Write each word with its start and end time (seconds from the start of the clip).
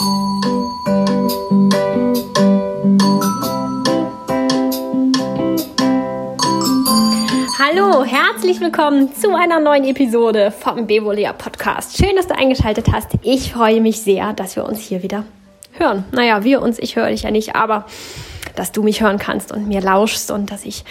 Hallo, 0.00 0.08
herzlich 8.04 8.62
willkommen 8.62 9.14
zu 9.14 9.34
einer 9.34 9.60
neuen 9.60 9.84
Episode 9.84 10.52
vom 10.52 10.86
Bevolia 10.86 11.34
Podcast. 11.34 11.98
Schön, 11.98 12.16
dass 12.16 12.26
du 12.28 12.34
eingeschaltet 12.34 12.86
hast. 12.90 13.10
Ich 13.22 13.52
freue 13.52 13.82
mich 13.82 14.00
sehr, 14.00 14.32
dass 14.32 14.56
wir 14.56 14.64
uns 14.64 14.78
hier 14.80 15.02
wieder 15.02 15.26
hören. 15.72 16.04
Naja, 16.12 16.44
wir 16.44 16.62
uns, 16.62 16.78
ich 16.78 16.96
höre 16.96 17.10
dich 17.10 17.24
ja 17.24 17.30
nicht, 17.30 17.54
aber 17.54 17.84
dass 18.60 18.72
du 18.72 18.82
mich 18.82 19.00
hören 19.00 19.16
kannst 19.18 19.52
und 19.52 19.66
mir 19.66 19.80
lauschst 19.80 20.30
und 20.30 20.52
dass 20.52 20.66
ich 20.66 20.84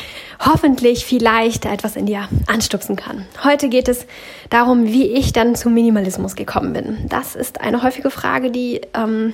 hoffentlich 0.43 1.05
vielleicht 1.05 1.65
etwas 1.65 1.95
in 1.95 2.07
dir 2.07 2.27
anstupsen 2.47 2.95
kann. 2.95 3.27
Heute 3.43 3.69
geht 3.69 3.87
es 3.87 4.07
darum, 4.49 4.87
wie 4.87 5.05
ich 5.05 5.33
dann 5.33 5.53
zum 5.53 5.75
Minimalismus 5.75 6.35
gekommen 6.35 6.73
bin. 6.73 7.05
Das 7.09 7.35
ist 7.35 7.61
eine 7.61 7.83
häufige 7.83 8.09
Frage, 8.09 8.49
die 8.49 8.81
ähm, 8.95 9.33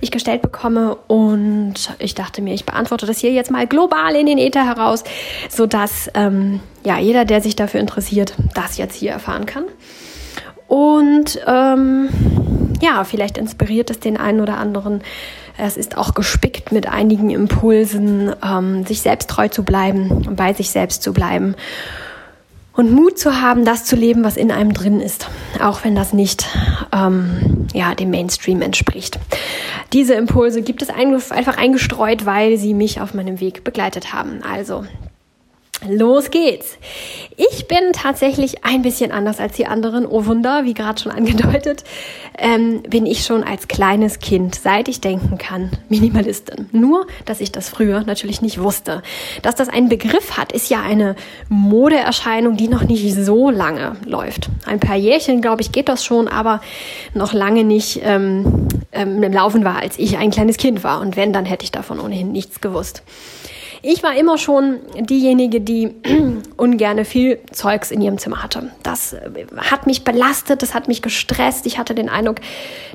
ich 0.00 0.10
gestellt 0.10 0.42
bekomme 0.42 0.96
und 1.06 1.74
ich 2.00 2.16
dachte 2.16 2.42
mir, 2.42 2.54
ich 2.54 2.66
beantworte 2.66 3.06
das 3.06 3.20
hier 3.20 3.30
jetzt 3.30 3.52
mal 3.52 3.68
global 3.68 4.16
in 4.16 4.26
den 4.26 4.38
Äther 4.38 4.66
heraus, 4.66 5.04
sodass 5.48 6.10
ähm, 6.14 6.58
ja, 6.82 6.98
jeder, 6.98 7.24
der 7.24 7.40
sich 7.40 7.54
dafür 7.54 7.78
interessiert, 7.78 8.34
das 8.54 8.78
jetzt 8.78 8.96
hier 8.96 9.12
erfahren 9.12 9.46
kann. 9.46 9.64
Und 10.66 11.40
ähm, 11.46 12.08
ja, 12.80 13.04
vielleicht 13.04 13.38
inspiriert 13.38 13.90
es 13.90 14.00
den 14.00 14.16
einen 14.16 14.40
oder 14.40 14.58
anderen. 14.58 15.02
Es 15.58 15.76
ist 15.76 15.96
auch 15.96 16.14
gespickt 16.14 16.72
mit 16.72 16.86
einigen 16.88 17.30
Impulsen, 17.30 18.32
ähm, 18.44 18.84
sich 18.84 19.00
selbst 19.00 19.30
treu 19.30 19.48
zu 19.48 19.64
bleiben, 19.64 20.34
bei 20.36 20.52
sich 20.52 20.70
selbst 20.70 21.02
zu 21.02 21.12
bleiben 21.12 21.54
und 22.76 22.92
Mut 22.92 23.18
zu 23.18 23.40
haben, 23.40 23.64
das 23.64 23.84
zu 23.84 23.96
leben, 23.96 24.22
was 24.22 24.36
in 24.36 24.50
einem 24.52 24.74
drin 24.74 25.00
ist, 25.00 25.28
auch 25.60 25.82
wenn 25.82 25.94
das 25.94 26.12
nicht 26.12 26.46
ähm, 26.92 27.66
ja, 27.72 27.94
dem 27.94 28.10
Mainstream 28.10 28.60
entspricht. 28.62 29.18
Diese 29.92 30.14
Impulse 30.14 30.62
gibt 30.62 30.82
es 30.82 30.90
einfach 30.90 31.56
eingestreut, 31.56 32.26
weil 32.26 32.58
sie 32.58 32.74
mich 32.74 33.00
auf 33.00 33.14
meinem 33.14 33.40
Weg 33.40 33.64
begleitet 33.64 34.12
haben. 34.12 34.42
Also 34.42 34.84
Los 35.86 36.30
geht's. 36.30 36.78
Ich 37.36 37.68
bin 37.68 37.92
tatsächlich 37.92 38.64
ein 38.64 38.80
bisschen 38.80 39.12
anders 39.12 39.38
als 39.38 39.56
die 39.56 39.66
anderen. 39.66 40.06
Oh 40.06 40.24
Wunder, 40.24 40.64
wie 40.64 40.72
gerade 40.72 41.00
schon 41.00 41.12
angedeutet, 41.12 41.84
ähm, 42.38 42.82
bin 42.82 43.04
ich 43.04 43.24
schon 43.24 43.44
als 43.44 43.68
kleines 43.68 44.18
Kind, 44.18 44.54
seit 44.54 44.88
ich 44.88 45.00
denken 45.00 45.36
kann, 45.36 45.70
Minimalistin. 45.88 46.68
Nur, 46.72 47.06
dass 47.26 47.40
ich 47.40 47.52
das 47.52 47.68
früher 47.68 48.02
natürlich 48.04 48.40
nicht 48.40 48.60
wusste. 48.60 49.02
Dass 49.42 49.54
das 49.54 49.68
einen 49.68 49.90
Begriff 49.90 50.38
hat, 50.38 50.50
ist 50.50 50.70
ja 50.70 50.80
eine 50.80 51.14
Modeerscheinung, 51.50 52.56
die 52.56 52.68
noch 52.68 52.82
nicht 52.82 53.14
so 53.14 53.50
lange 53.50 53.96
läuft. 54.06 54.48
Ein 54.64 54.80
paar 54.80 54.96
Jährchen, 54.96 55.42
glaube 55.42 55.60
ich, 55.60 55.72
geht 55.72 55.90
das 55.90 56.04
schon, 56.04 56.26
aber 56.26 56.62
noch 57.12 57.34
lange 57.34 57.64
nicht 57.64 58.00
ähm, 58.02 58.68
ähm, 58.92 59.22
im 59.22 59.32
Laufen 59.32 59.62
war, 59.64 59.76
als 59.76 59.98
ich 59.98 60.16
ein 60.16 60.30
kleines 60.30 60.56
Kind 60.56 60.84
war. 60.84 61.00
Und 61.02 61.16
wenn, 61.16 61.34
dann 61.34 61.44
hätte 61.44 61.64
ich 61.64 61.70
davon 61.70 62.00
ohnehin 62.00 62.32
nichts 62.32 62.62
gewusst. 62.62 63.02
Ich 63.88 64.02
war 64.02 64.16
immer 64.16 64.36
schon 64.36 64.80
diejenige, 64.98 65.60
die 65.60 65.94
ungerne 66.56 67.04
viel 67.04 67.38
Zeugs 67.52 67.92
in 67.92 68.00
ihrem 68.00 68.18
Zimmer 68.18 68.42
hatte. 68.42 68.72
Das 68.82 69.12
äh, 69.12 69.46
hat 69.58 69.86
mich 69.86 70.02
belastet, 70.02 70.62
das 70.62 70.74
hat 70.74 70.88
mich 70.88 71.02
gestresst. 71.02 71.66
Ich 71.66 71.78
hatte 71.78 71.94
den 71.94 72.08
Eindruck, 72.08 72.38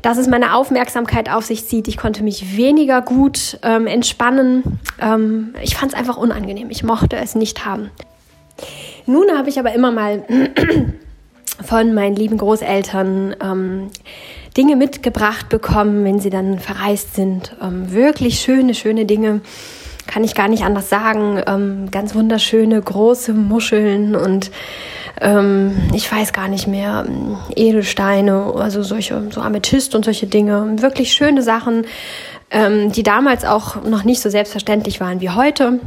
dass 0.02 0.18
es 0.18 0.28
meine 0.28 0.54
Aufmerksamkeit 0.54 1.32
auf 1.32 1.46
sich 1.46 1.66
zieht. 1.66 1.88
Ich 1.88 1.96
konnte 1.96 2.24
mich 2.24 2.58
weniger 2.58 3.02
gut 3.02 3.58
ähm, 3.64 3.88
entspannen. 3.88 4.82
Ähm, 5.00 5.56
ich 5.64 5.78
fand 5.78 5.94
es 5.94 5.98
einfach 5.98 6.18
unangenehm. 6.18 6.70
Ich 6.70 6.84
mochte 6.84 7.16
es 7.16 7.36
nicht 7.36 7.66
haben. 7.66 7.90
Nun 9.06 9.32
habe 9.38 9.48
ich 9.48 9.60
aber 9.60 9.72
immer 9.74 9.92
mal 9.92 10.26
von 11.64 11.94
meinen 11.94 12.18
lieben 12.18 12.38
Großeltern 12.38 13.38
ähm, 13.42 13.88
Dinge 14.58 14.76
mitgebracht 14.76 15.48
bekommen, 15.48 16.04
wenn 16.04 16.20
sie 16.20 16.30
dann 16.30 16.60
verreist 16.60 17.16
sind. 17.16 17.56
Ähm, 17.62 17.94
wirklich 17.94 18.42
schöne, 18.42 18.74
schöne 18.74 19.06
Dinge 19.06 19.40
kann 20.12 20.24
ich 20.24 20.36
gar 20.36 20.48
nicht 20.48 20.64
anders 20.64 20.90
sagen. 20.90 21.42
Ähm, 21.48 21.92
ganz 21.92 22.14
wunderschöne 22.16 22.82
große 22.82 23.34
Muscheln 23.34 24.16
und 24.16 24.52
ähm, 25.22 25.76
ich 25.94 26.12
weiß 26.12 26.34
gar 26.34 26.48
nicht 26.48 26.68
mehr, 26.68 27.06
Edelsteine, 27.56 28.54
also 28.56 28.84
solche, 28.84 29.24
so 29.32 29.42
Amethyst 29.42 29.96
und 29.96 30.04
solche 30.06 30.28
Dinge. 30.28 30.82
Wirklich 30.82 31.14
schöne 31.14 31.42
Sachen, 31.42 31.86
ähm, 32.50 32.92
die 32.92 33.04
damals 33.04 33.46
auch 33.46 33.84
noch 33.84 34.04
nicht 34.04 34.22
so 34.22 34.30
selbstverständlich 34.30 35.00
waren 35.00 35.22
wie 35.22 35.30
heute. 35.30 35.80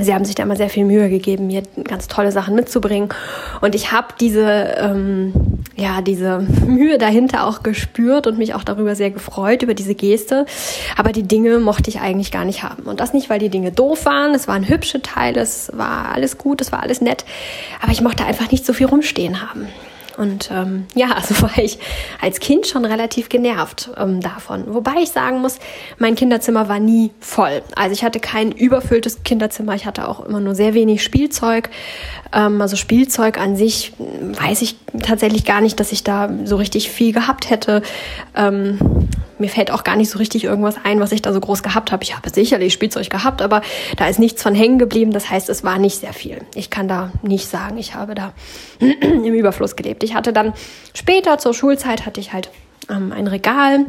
Sie 0.00 0.12
haben 0.12 0.24
sich 0.24 0.34
da 0.34 0.42
immer 0.42 0.56
sehr 0.56 0.70
viel 0.70 0.84
Mühe 0.84 1.08
gegeben, 1.08 1.46
mir 1.46 1.62
ganz 1.84 2.08
tolle 2.08 2.32
Sachen 2.32 2.54
mitzubringen. 2.54 3.10
Und 3.60 3.74
ich 3.74 3.92
habe 3.92 4.08
diese, 4.18 4.74
ähm, 4.78 5.32
ja, 5.76 6.02
diese 6.02 6.38
Mühe 6.38 6.98
dahinter 6.98 7.46
auch 7.46 7.62
gespürt 7.62 8.26
und 8.26 8.38
mich 8.38 8.54
auch 8.54 8.62
darüber 8.62 8.94
sehr 8.94 9.10
gefreut, 9.10 9.62
über 9.62 9.74
diese 9.74 9.94
Geste. 9.94 10.46
Aber 10.96 11.10
die 11.12 11.24
Dinge 11.24 11.58
mochte 11.58 11.90
ich 11.90 12.00
eigentlich 12.00 12.30
gar 12.30 12.44
nicht 12.44 12.62
haben. 12.62 12.84
Und 12.84 13.00
das 13.00 13.12
nicht, 13.12 13.28
weil 13.28 13.40
die 13.40 13.48
Dinge 13.48 13.72
doof 13.72 14.04
waren. 14.04 14.34
Es 14.34 14.46
waren 14.46 14.68
hübsche 14.68 15.02
Teile, 15.02 15.40
es 15.40 15.70
war 15.74 16.12
alles 16.12 16.38
gut, 16.38 16.60
es 16.60 16.70
war 16.70 16.82
alles 16.82 17.00
nett. 17.00 17.24
Aber 17.80 17.92
ich 17.92 18.02
mochte 18.02 18.24
einfach 18.24 18.50
nicht 18.50 18.64
so 18.64 18.72
viel 18.72 18.86
rumstehen 18.86 19.42
haben. 19.42 19.66
Und 20.16 20.50
ähm, 20.52 20.86
ja, 20.94 21.12
also 21.12 21.34
war 21.42 21.58
ich 21.58 21.78
als 22.20 22.40
Kind 22.40 22.66
schon 22.66 22.84
relativ 22.84 23.28
genervt 23.28 23.90
ähm, 23.96 24.20
davon. 24.20 24.74
Wobei 24.74 24.96
ich 25.02 25.10
sagen 25.10 25.40
muss, 25.40 25.58
mein 25.98 26.14
Kinderzimmer 26.14 26.68
war 26.68 26.78
nie 26.78 27.10
voll. 27.20 27.62
Also 27.74 27.92
ich 27.92 28.04
hatte 28.04 28.20
kein 28.20 28.52
überfülltes 28.52 29.22
Kinderzimmer, 29.24 29.74
ich 29.74 29.86
hatte 29.86 30.08
auch 30.08 30.24
immer 30.24 30.40
nur 30.40 30.54
sehr 30.54 30.74
wenig 30.74 31.02
Spielzeug. 31.02 31.70
Ähm, 32.32 32.60
also 32.60 32.76
Spielzeug 32.76 33.38
an 33.38 33.56
sich 33.56 33.92
weiß 33.98 34.62
ich 34.62 34.76
tatsächlich 35.02 35.44
gar 35.44 35.60
nicht, 35.60 35.80
dass 35.80 35.92
ich 35.92 36.04
da 36.04 36.30
so 36.44 36.56
richtig 36.56 36.90
viel 36.90 37.12
gehabt 37.12 37.50
hätte. 37.50 37.82
Ähm, 38.36 38.78
mir 39.44 39.50
fällt 39.50 39.70
auch 39.70 39.84
gar 39.84 39.96
nicht 39.96 40.10
so 40.10 40.18
richtig 40.18 40.44
irgendwas 40.44 40.76
ein, 40.84 41.00
was 41.00 41.12
ich 41.12 41.20
da 41.20 41.32
so 41.32 41.40
groß 41.40 41.62
gehabt 41.62 41.92
habe. 41.92 42.02
Ich 42.02 42.16
habe 42.16 42.30
sicherlich 42.30 42.72
Spielzeug 42.72 43.10
gehabt, 43.10 43.42
aber 43.42 43.60
da 43.96 44.06
ist 44.08 44.18
nichts 44.18 44.42
von 44.42 44.54
hängen 44.54 44.78
geblieben. 44.78 45.12
Das 45.12 45.28
heißt, 45.28 45.50
es 45.50 45.62
war 45.62 45.78
nicht 45.78 46.00
sehr 46.00 46.14
viel. 46.14 46.40
Ich 46.54 46.70
kann 46.70 46.88
da 46.88 47.12
nicht 47.22 47.46
sagen, 47.46 47.76
ich 47.76 47.94
habe 47.94 48.14
da 48.14 48.32
im 48.78 49.34
Überfluss 49.34 49.76
gelebt. 49.76 50.02
Ich 50.02 50.14
hatte 50.14 50.32
dann 50.32 50.54
später 50.94 51.36
zur 51.36 51.52
Schulzeit 51.52 52.06
hatte 52.06 52.20
ich 52.20 52.32
halt 52.32 52.48
ähm, 52.88 53.12
ein 53.12 53.26
Regal 53.26 53.84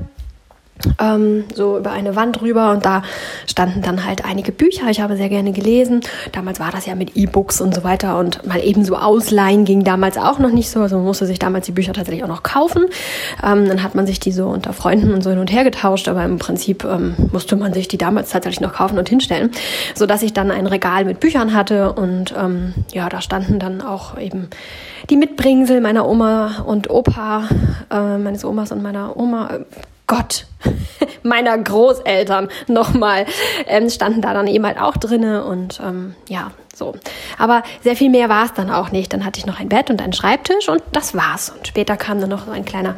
ähm, 1.00 1.46
so 1.54 1.78
über 1.78 1.92
eine 1.92 2.16
Wand 2.16 2.42
rüber 2.42 2.72
und 2.72 2.86
da 2.86 3.02
standen 3.48 3.82
dann 3.82 4.06
halt 4.06 4.26
einige 4.26 4.52
Bücher. 4.52 4.90
Ich 4.90 5.02
habe 5.02 5.16
sehr 5.18 5.30
gerne 5.30 5.52
gelesen. 5.52 6.02
Damals 6.32 6.60
war 6.60 6.72
das 6.72 6.86
ja 6.86 6.96
mit 6.96 7.16
E-Books 7.16 7.62
und 7.62 7.74
so 7.74 7.84
weiter 7.84 8.20
und 8.20 8.46
mal 8.46 8.64
eben 8.64 8.84
so 8.84 8.96
ausleihen 8.96 9.66
ging 9.66 9.84
damals 9.84 10.18
auch 10.18 10.40
noch 10.40 10.52
nicht 10.52 10.70
so. 10.70 10.82
Also 10.82 10.98
man 10.98 11.06
musste 11.06 11.26
sich 11.26 11.40
damals 11.40 11.66
die 11.66 11.72
Bücher 11.72 11.94
tatsächlich 11.94 12.24
auch 12.24 12.30
noch 12.30 12.44
kaufen. 12.44 12.86
Ähm, 13.44 13.68
dann 13.68 13.84
hat 13.84 13.96
man 13.96 14.06
sich 14.06 14.20
die 14.20 14.32
so 14.32 14.48
unter 14.48 14.74
Freunden 14.74 15.14
und 15.14 15.24
so 15.24 15.30
hin 15.30 15.40
und 15.40 15.52
her 15.52 15.64
getauscht, 15.64 16.08
aber 16.08 16.24
im 16.26 16.40
Prinzip 16.40 16.84
ähm, 16.84 17.16
musste 17.32 17.56
man 17.56 17.74
sich 17.74 17.88
die 17.88 17.98
damals 17.98 18.30
tatsächlich 18.30 18.62
noch 18.62 18.74
kaufen 18.74 18.98
und 18.98 19.10
hinstellen, 19.10 19.52
so 19.94 20.06
dass 20.06 20.24
ich 20.24 20.34
dann 20.34 20.52
ein 20.52 20.68
Regal 20.68 21.06
mit 21.06 21.20
Büchern 21.20 21.54
hatte 21.54 21.94
und 21.94 22.34
ähm, 22.38 22.74
ja, 22.92 23.10
da 23.10 23.22
standen 23.22 23.60
dann 23.60 23.82
auch 23.82 24.18
eben 24.18 24.50
die 25.10 25.18
Mitbringsel 25.18 25.82
meiner 25.82 26.08
Oma 26.08 26.64
und 26.66 26.90
Opa, 26.90 27.48
äh, 27.92 28.18
meines 28.18 28.44
Omas 28.44 28.72
und 28.72 28.82
meiner 28.82 29.16
Oma. 29.18 29.50
Äh, 29.54 29.60
Gott, 30.08 30.46
meiner 31.24 31.58
Großeltern 31.58 32.50
nochmal, 32.68 33.26
ähm, 33.68 33.90
standen 33.90 34.22
da 34.22 34.34
dann 34.34 34.48
eben 34.48 34.66
halt 34.66 34.80
auch 34.80 34.98
drinne 34.98 35.44
und 35.46 35.80
ähm, 35.84 36.16
ja, 36.30 36.52
so. 36.76 36.96
Aber 37.38 37.64
sehr 37.82 37.96
viel 37.96 38.10
mehr 38.10 38.30
war 38.30 38.46
es 38.46 38.54
dann 38.54 38.70
auch 38.70 38.92
nicht. 38.92 39.14
Dann 39.14 39.26
hatte 39.26 39.40
ich 39.40 39.46
noch 39.46 39.60
ein 39.60 39.70
Bett 39.70 39.90
und 39.90 40.02
einen 40.02 40.14
Schreibtisch 40.14 40.68
und 40.68 40.84
das 40.92 41.16
war's. 41.16 41.50
Und 41.50 41.68
später 41.68 41.96
kam 41.98 42.20
dann 42.20 42.30
noch 42.30 42.46
so 42.46 42.52
ein 42.52 42.66
kleiner 42.66 42.96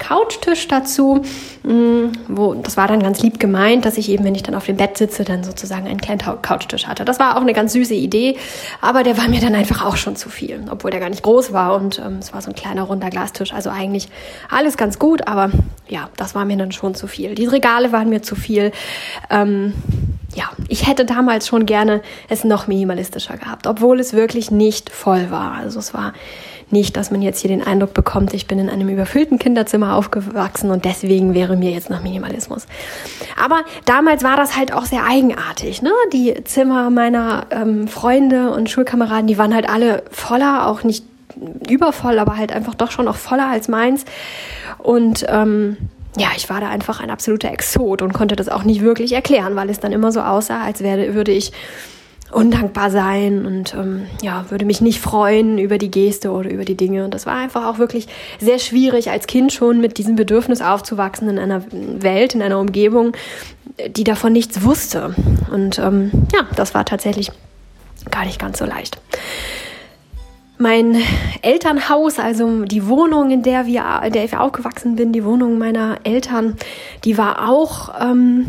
Couchtisch 0.00 0.66
dazu. 0.66 1.22
Mm, 1.62 2.06
wo, 2.26 2.54
das 2.54 2.76
war 2.76 2.88
dann 2.88 3.00
ganz 3.00 3.22
lieb 3.22 3.38
gemeint, 3.38 3.84
dass 3.84 3.98
ich 3.98 4.08
eben, 4.08 4.24
wenn 4.24 4.34
ich 4.34 4.42
dann 4.42 4.56
auf 4.56 4.66
dem 4.66 4.76
Bett 4.76 4.98
sitze, 4.98 5.22
dann 5.22 5.44
sozusagen 5.44 5.86
einen 5.86 6.00
kleinen 6.00 6.20
Couchtisch 6.42 6.86
hatte. 6.88 7.04
Das 7.04 7.20
war 7.20 7.36
auch 7.36 7.42
eine 7.42 7.52
ganz 7.52 7.72
süße 7.74 7.94
Idee, 7.94 8.36
aber 8.80 9.04
der 9.04 9.16
war 9.16 9.28
mir 9.28 9.40
dann 9.40 9.54
einfach 9.54 9.84
auch 9.84 9.96
schon 9.96 10.16
zu 10.16 10.28
viel, 10.28 10.64
obwohl 10.70 10.90
der 10.90 10.98
gar 10.98 11.10
nicht 11.10 11.22
groß 11.22 11.52
war 11.52 11.76
und 11.76 12.00
ähm, 12.04 12.18
es 12.18 12.32
war 12.32 12.42
so 12.42 12.50
ein 12.50 12.56
kleiner 12.56 12.82
runder 12.82 13.10
Glastisch. 13.10 13.52
Also 13.52 13.70
eigentlich 13.70 14.08
alles 14.50 14.76
ganz 14.76 14.98
gut, 14.98 15.28
aber 15.28 15.50
ja, 15.88 16.08
das 16.16 16.34
war 16.34 16.44
mir 16.44 16.56
dann 16.56 16.72
schon 16.72 16.94
zu 16.94 17.06
viel. 17.06 17.34
Die 17.34 17.46
Regale 17.46 17.92
waren 17.92 18.08
mir 18.08 18.22
zu 18.22 18.34
viel. 18.34 18.72
Ähm, 19.28 19.74
ja, 20.34 20.50
ich 20.68 20.86
hätte 20.86 21.04
damals 21.04 21.48
schon 21.48 21.66
gerne 21.66 22.02
es 22.28 22.44
noch 22.44 22.66
minimalistischer 22.66 23.36
gehabt, 23.36 23.66
obwohl 23.66 24.00
es 24.00 24.12
wirklich 24.12 24.50
nicht 24.50 24.90
voll 24.90 25.30
war. 25.30 25.54
Also 25.54 25.78
es 25.78 25.92
war 25.92 26.12
nicht, 26.72 26.96
dass 26.96 27.10
man 27.10 27.22
jetzt 27.22 27.40
hier 27.40 27.48
den 27.48 27.66
Eindruck 27.66 27.94
bekommt, 27.94 28.34
ich 28.34 28.46
bin 28.46 28.58
in 28.58 28.68
einem 28.68 28.88
überfüllten 28.88 29.38
Kinderzimmer 29.38 29.96
aufgewachsen 29.96 30.70
und 30.70 30.84
deswegen 30.84 31.34
wäre 31.34 31.56
mir 31.56 31.70
jetzt 31.70 31.90
nach 31.90 32.02
Minimalismus. 32.02 32.66
Aber 33.42 33.62
damals 33.84 34.22
war 34.22 34.36
das 34.36 34.56
halt 34.56 34.72
auch 34.72 34.84
sehr 34.84 35.04
eigenartig. 35.04 35.82
Ne? 35.82 35.92
Die 36.12 36.42
Zimmer 36.44 36.90
meiner 36.90 37.46
ähm, 37.50 37.88
Freunde 37.88 38.50
und 38.50 38.70
Schulkameraden, 38.70 39.26
die 39.26 39.38
waren 39.38 39.54
halt 39.54 39.68
alle 39.68 40.04
voller, 40.10 40.66
auch 40.66 40.82
nicht 40.82 41.04
übervoll, 41.68 42.18
aber 42.18 42.36
halt 42.36 42.52
einfach 42.52 42.74
doch 42.74 42.90
schon 42.90 43.04
noch 43.04 43.16
voller 43.16 43.48
als 43.48 43.68
meins. 43.68 44.04
Und 44.78 45.24
ähm, 45.28 45.76
ja, 46.16 46.28
ich 46.36 46.50
war 46.50 46.60
da 46.60 46.68
einfach 46.68 47.00
ein 47.00 47.10
absoluter 47.10 47.50
Exot 47.52 48.02
und 48.02 48.12
konnte 48.12 48.36
das 48.36 48.48
auch 48.48 48.64
nicht 48.64 48.80
wirklich 48.80 49.12
erklären, 49.12 49.54
weil 49.56 49.70
es 49.70 49.80
dann 49.80 49.92
immer 49.92 50.10
so 50.12 50.20
aussah, 50.20 50.62
als 50.62 50.82
wäre, 50.82 51.14
würde 51.14 51.32
ich 51.32 51.52
undankbar 52.32 52.90
sein 52.90 53.44
und 53.44 53.74
ähm, 53.74 54.06
ja, 54.22 54.44
würde 54.50 54.64
mich 54.64 54.80
nicht 54.80 55.00
freuen 55.00 55.58
über 55.58 55.78
die 55.78 55.90
Geste 55.90 56.30
oder 56.30 56.50
über 56.50 56.64
die 56.64 56.76
Dinge. 56.76 57.04
Und 57.04 57.14
das 57.14 57.26
war 57.26 57.34
einfach 57.34 57.66
auch 57.66 57.78
wirklich 57.78 58.06
sehr 58.38 58.58
schwierig, 58.58 59.10
als 59.10 59.26
Kind 59.26 59.52
schon 59.52 59.80
mit 59.80 59.98
diesem 59.98 60.16
Bedürfnis 60.16 60.62
aufzuwachsen 60.62 61.28
in 61.28 61.38
einer 61.38 61.62
Welt, 61.70 62.34
in 62.34 62.42
einer 62.42 62.58
Umgebung, 62.58 63.12
die 63.88 64.04
davon 64.04 64.32
nichts 64.32 64.62
wusste. 64.62 65.14
Und 65.50 65.78
ähm, 65.78 66.10
ja, 66.32 66.46
das 66.54 66.74
war 66.74 66.84
tatsächlich 66.84 67.32
gar 68.10 68.24
nicht 68.24 68.38
ganz 68.38 68.58
so 68.58 68.64
leicht. 68.64 68.98
Mein 70.58 70.98
Elternhaus, 71.40 72.18
also 72.18 72.64
die 72.64 72.86
Wohnung, 72.86 73.30
in 73.30 73.42
der 73.42 73.66
wir, 73.66 74.02
in 74.04 74.12
der 74.12 74.24
ich 74.24 74.36
aufgewachsen 74.36 74.94
bin, 74.94 75.12
die 75.12 75.24
Wohnung 75.24 75.58
meiner 75.58 75.98
Eltern, 76.04 76.56
die 77.04 77.16
war 77.16 77.48
auch 77.48 77.94
ähm, 77.98 78.46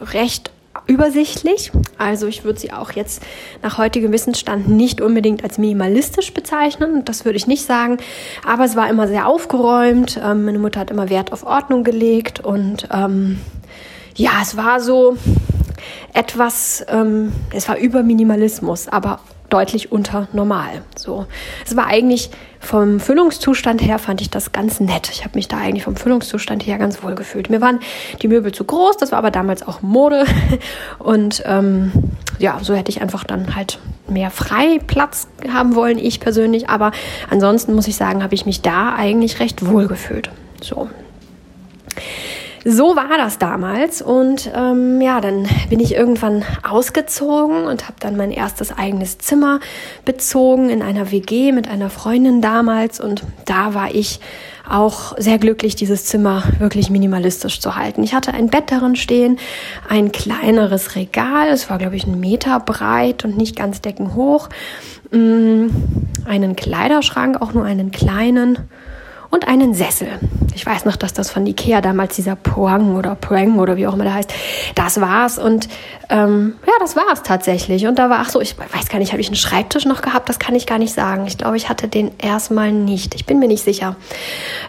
recht 0.00 0.50
übersichtlich. 0.86 1.72
Also 1.98 2.26
ich 2.26 2.44
würde 2.44 2.60
sie 2.60 2.72
auch 2.72 2.92
jetzt 2.92 3.22
nach 3.62 3.78
heutigem 3.78 4.12
Wissensstand 4.12 4.68
nicht 4.68 5.00
unbedingt 5.00 5.42
als 5.42 5.58
minimalistisch 5.58 6.32
bezeichnen. 6.34 7.04
Das 7.04 7.24
würde 7.24 7.36
ich 7.36 7.46
nicht 7.46 7.64
sagen. 7.64 7.98
Aber 8.46 8.64
es 8.64 8.76
war 8.76 8.88
immer 8.88 9.08
sehr 9.08 9.26
aufgeräumt. 9.26 10.20
Ähm, 10.22 10.44
meine 10.44 10.58
Mutter 10.58 10.80
hat 10.80 10.90
immer 10.90 11.08
Wert 11.10 11.32
auf 11.32 11.44
Ordnung 11.44 11.84
gelegt 11.84 12.40
und 12.40 12.88
ähm, 12.92 13.38
ja, 14.16 14.30
es 14.42 14.56
war 14.56 14.80
so 14.80 15.16
etwas, 16.12 16.84
ähm, 16.88 17.32
es 17.52 17.68
war 17.68 17.78
über 17.78 18.02
Minimalismus, 18.02 18.88
aber 18.88 19.20
deutlich 19.54 19.92
unter 19.92 20.26
normal. 20.32 20.82
So, 20.96 21.26
es 21.64 21.76
war 21.76 21.86
eigentlich 21.86 22.28
vom 22.58 22.98
Füllungszustand 22.98 23.80
her 23.82 24.00
fand 24.00 24.20
ich 24.20 24.28
das 24.28 24.50
ganz 24.50 24.80
nett. 24.80 25.10
Ich 25.12 25.22
habe 25.22 25.36
mich 25.36 25.46
da 25.46 25.58
eigentlich 25.58 25.84
vom 25.84 25.94
Füllungszustand 25.94 26.66
her 26.66 26.76
ganz 26.76 27.04
wohl 27.04 27.14
gefühlt. 27.14 27.50
Mir 27.50 27.60
waren 27.60 27.78
die 28.20 28.26
Möbel 28.26 28.50
zu 28.50 28.64
groß, 28.64 28.96
das 28.96 29.12
war 29.12 29.18
aber 29.18 29.30
damals 29.30 29.64
auch 29.66 29.80
Mode 29.80 30.24
und 30.98 31.44
ähm, 31.46 31.92
ja, 32.40 32.58
so 32.62 32.74
hätte 32.74 32.90
ich 32.90 33.00
einfach 33.00 33.22
dann 33.22 33.54
halt 33.54 33.78
mehr 34.08 34.32
Freiplatz 34.32 35.28
haben 35.48 35.76
wollen, 35.76 35.98
ich 35.98 36.18
persönlich. 36.18 36.68
Aber 36.68 36.90
ansonsten 37.30 37.74
muss 37.74 37.86
ich 37.86 37.94
sagen, 37.94 38.24
habe 38.24 38.34
ich 38.34 38.46
mich 38.46 38.60
da 38.60 38.96
eigentlich 38.96 39.38
recht 39.38 39.64
wohl 39.64 39.86
gefühlt. 39.86 40.30
So. 40.60 40.88
So 42.66 42.96
war 42.96 43.18
das 43.18 43.36
damals 43.36 44.00
und 44.00 44.50
ähm, 44.54 45.02
ja, 45.02 45.20
dann 45.20 45.46
bin 45.68 45.80
ich 45.80 45.94
irgendwann 45.94 46.44
ausgezogen 46.62 47.66
und 47.66 47.84
habe 47.84 47.96
dann 48.00 48.16
mein 48.16 48.30
erstes 48.30 48.72
eigenes 48.72 49.18
Zimmer 49.18 49.60
bezogen 50.06 50.70
in 50.70 50.80
einer 50.80 51.10
WG 51.10 51.52
mit 51.52 51.68
einer 51.68 51.90
Freundin 51.90 52.40
damals 52.40 53.00
und 53.00 53.22
da 53.44 53.74
war 53.74 53.94
ich 53.94 54.18
auch 54.66 55.14
sehr 55.18 55.36
glücklich, 55.36 55.76
dieses 55.76 56.06
Zimmer 56.06 56.42
wirklich 56.58 56.88
minimalistisch 56.88 57.60
zu 57.60 57.76
halten. 57.76 58.02
Ich 58.02 58.14
hatte 58.14 58.32
ein 58.32 58.48
Bett 58.48 58.72
darin 58.72 58.96
stehen, 58.96 59.38
ein 59.90 60.10
kleineres 60.10 60.96
Regal, 60.96 61.48
es 61.48 61.68
war 61.68 61.76
glaube 61.76 61.96
ich 61.96 62.04
einen 62.06 62.18
Meter 62.18 62.60
breit 62.60 63.26
und 63.26 63.36
nicht 63.36 63.56
ganz 63.56 63.82
deckenhoch, 63.82 64.48
mm, 65.10 65.66
einen 66.24 66.56
Kleiderschrank, 66.56 67.42
auch 67.42 67.52
nur 67.52 67.66
einen 67.66 67.90
kleinen 67.90 68.56
und 69.34 69.48
einen 69.48 69.74
Sessel. 69.74 70.08
Ich 70.54 70.64
weiß 70.64 70.84
noch, 70.84 70.94
dass 70.94 71.12
das 71.12 71.28
von 71.28 71.44
Ikea 71.44 71.80
damals 71.80 72.14
dieser 72.14 72.36
Poang 72.36 72.94
oder 72.94 73.16
Poang 73.16 73.58
oder 73.58 73.76
wie 73.76 73.88
auch 73.88 73.94
immer 73.94 74.04
der 74.04 74.14
heißt, 74.14 74.32
das 74.76 75.00
war's. 75.00 75.38
Und 75.38 75.68
ähm, 76.08 76.54
ja, 76.64 76.72
das 76.78 76.94
war's 76.94 77.24
tatsächlich. 77.24 77.88
Und 77.88 77.98
da 77.98 78.08
war, 78.08 78.20
ach 78.20 78.30
so, 78.30 78.40
ich 78.40 78.56
weiß 78.56 78.88
gar 78.88 79.00
nicht, 79.00 79.10
habe 79.10 79.20
ich 79.20 79.26
einen 79.26 79.34
Schreibtisch 79.34 79.86
noch 79.86 80.02
gehabt? 80.02 80.28
Das 80.28 80.38
kann 80.38 80.54
ich 80.54 80.66
gar 80.66 80.78
nicht 80.78 80.94
sagen. 80.94 81.26
Ich 81.26 81.36
glaube, 81.36 81.56
ich 81.56 81.68
hatte 81.68 81.88
den 81.88 82.12
erstmal 82.18 82.70
nicht. 82.70 83.16
Ich 83.16 83.26
bin 83.26 83.40
mir 83.40 83.48
nicht 83.48 83.64
sicher. 83.64 83.96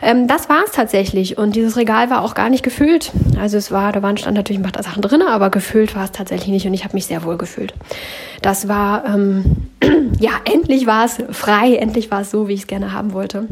Ähm, 0.02 0.28
das 0.28 0.50
war's 0.50 0.72
tatsächlich. 0.72 1.38
Und 1.38 1.56
dieses 1.56 1.78
Regal 1.78 2.10
war 2.10 2.24
auch 2.24 2.34
gar 2.34 2.50
nicht 2.50 2.64
gefüllt. 2.64 3.12
Also 3.40 3.58
es 3.58 3.72
war, 3.72 3.92
da 3.92 4.02
waren 4.02 4.18
stand 4.18 4.36
natürlich 4.36 4.60
ein 4.60 4.70
paar 4.70 4.82
Sachen 4.82 5.04
drin, 5.04 5.22
aber 5.22 5.52
gefüllt 5.52 5.96
war 5.96 6.06
es 6.06 6.12
tatsächlich 6.12 6.50
nicht. 6.50 6.66
Und 6.66 6.74
ich 6.74 6.84
habe 6.84 6.96
mich 6.96 7.06
sehr 7.06 7.24
wohl 7.24 7.38
gefühlt. 7.38 7.76
Das 8.42 8.68
war, 8.68 9.06
ähm, 9.06 9.68
ja, 10.20 10.32
endlich 10.52 10.88
war 10.88 11.06
es 11.06 11.18
frei. 11.30 11.76
Endlich 11.76 12.10
war 12.10 12.22
es 12.22 12.32
so, 12.32 12.48
wie 12.48 12.54
ich 12.54 12.62
es 12.62 12.68
gerne 12.68 12.92
haben 12.92 13.14
wollte. 13.14 13.48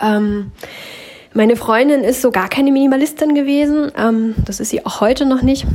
Ähm, 0.00 0.52
meine 1.36 1.56
Freundin 1.56 2.02
ist 2.02 2.22
so 2.22 2.30
gar 2.30 2.48
keine 2.48 2.72
Minimalistin 2.72 3.34
gewesen. 3.34 3.92
Ähm, 3.98 4.34
das 4.46 4.58
ist 4.58 4.70
sie 4.70 4.86
auch 4.86 5.00
heute 5.00 5.26
noch 5.26 5.42
nicht. 5.42 5.66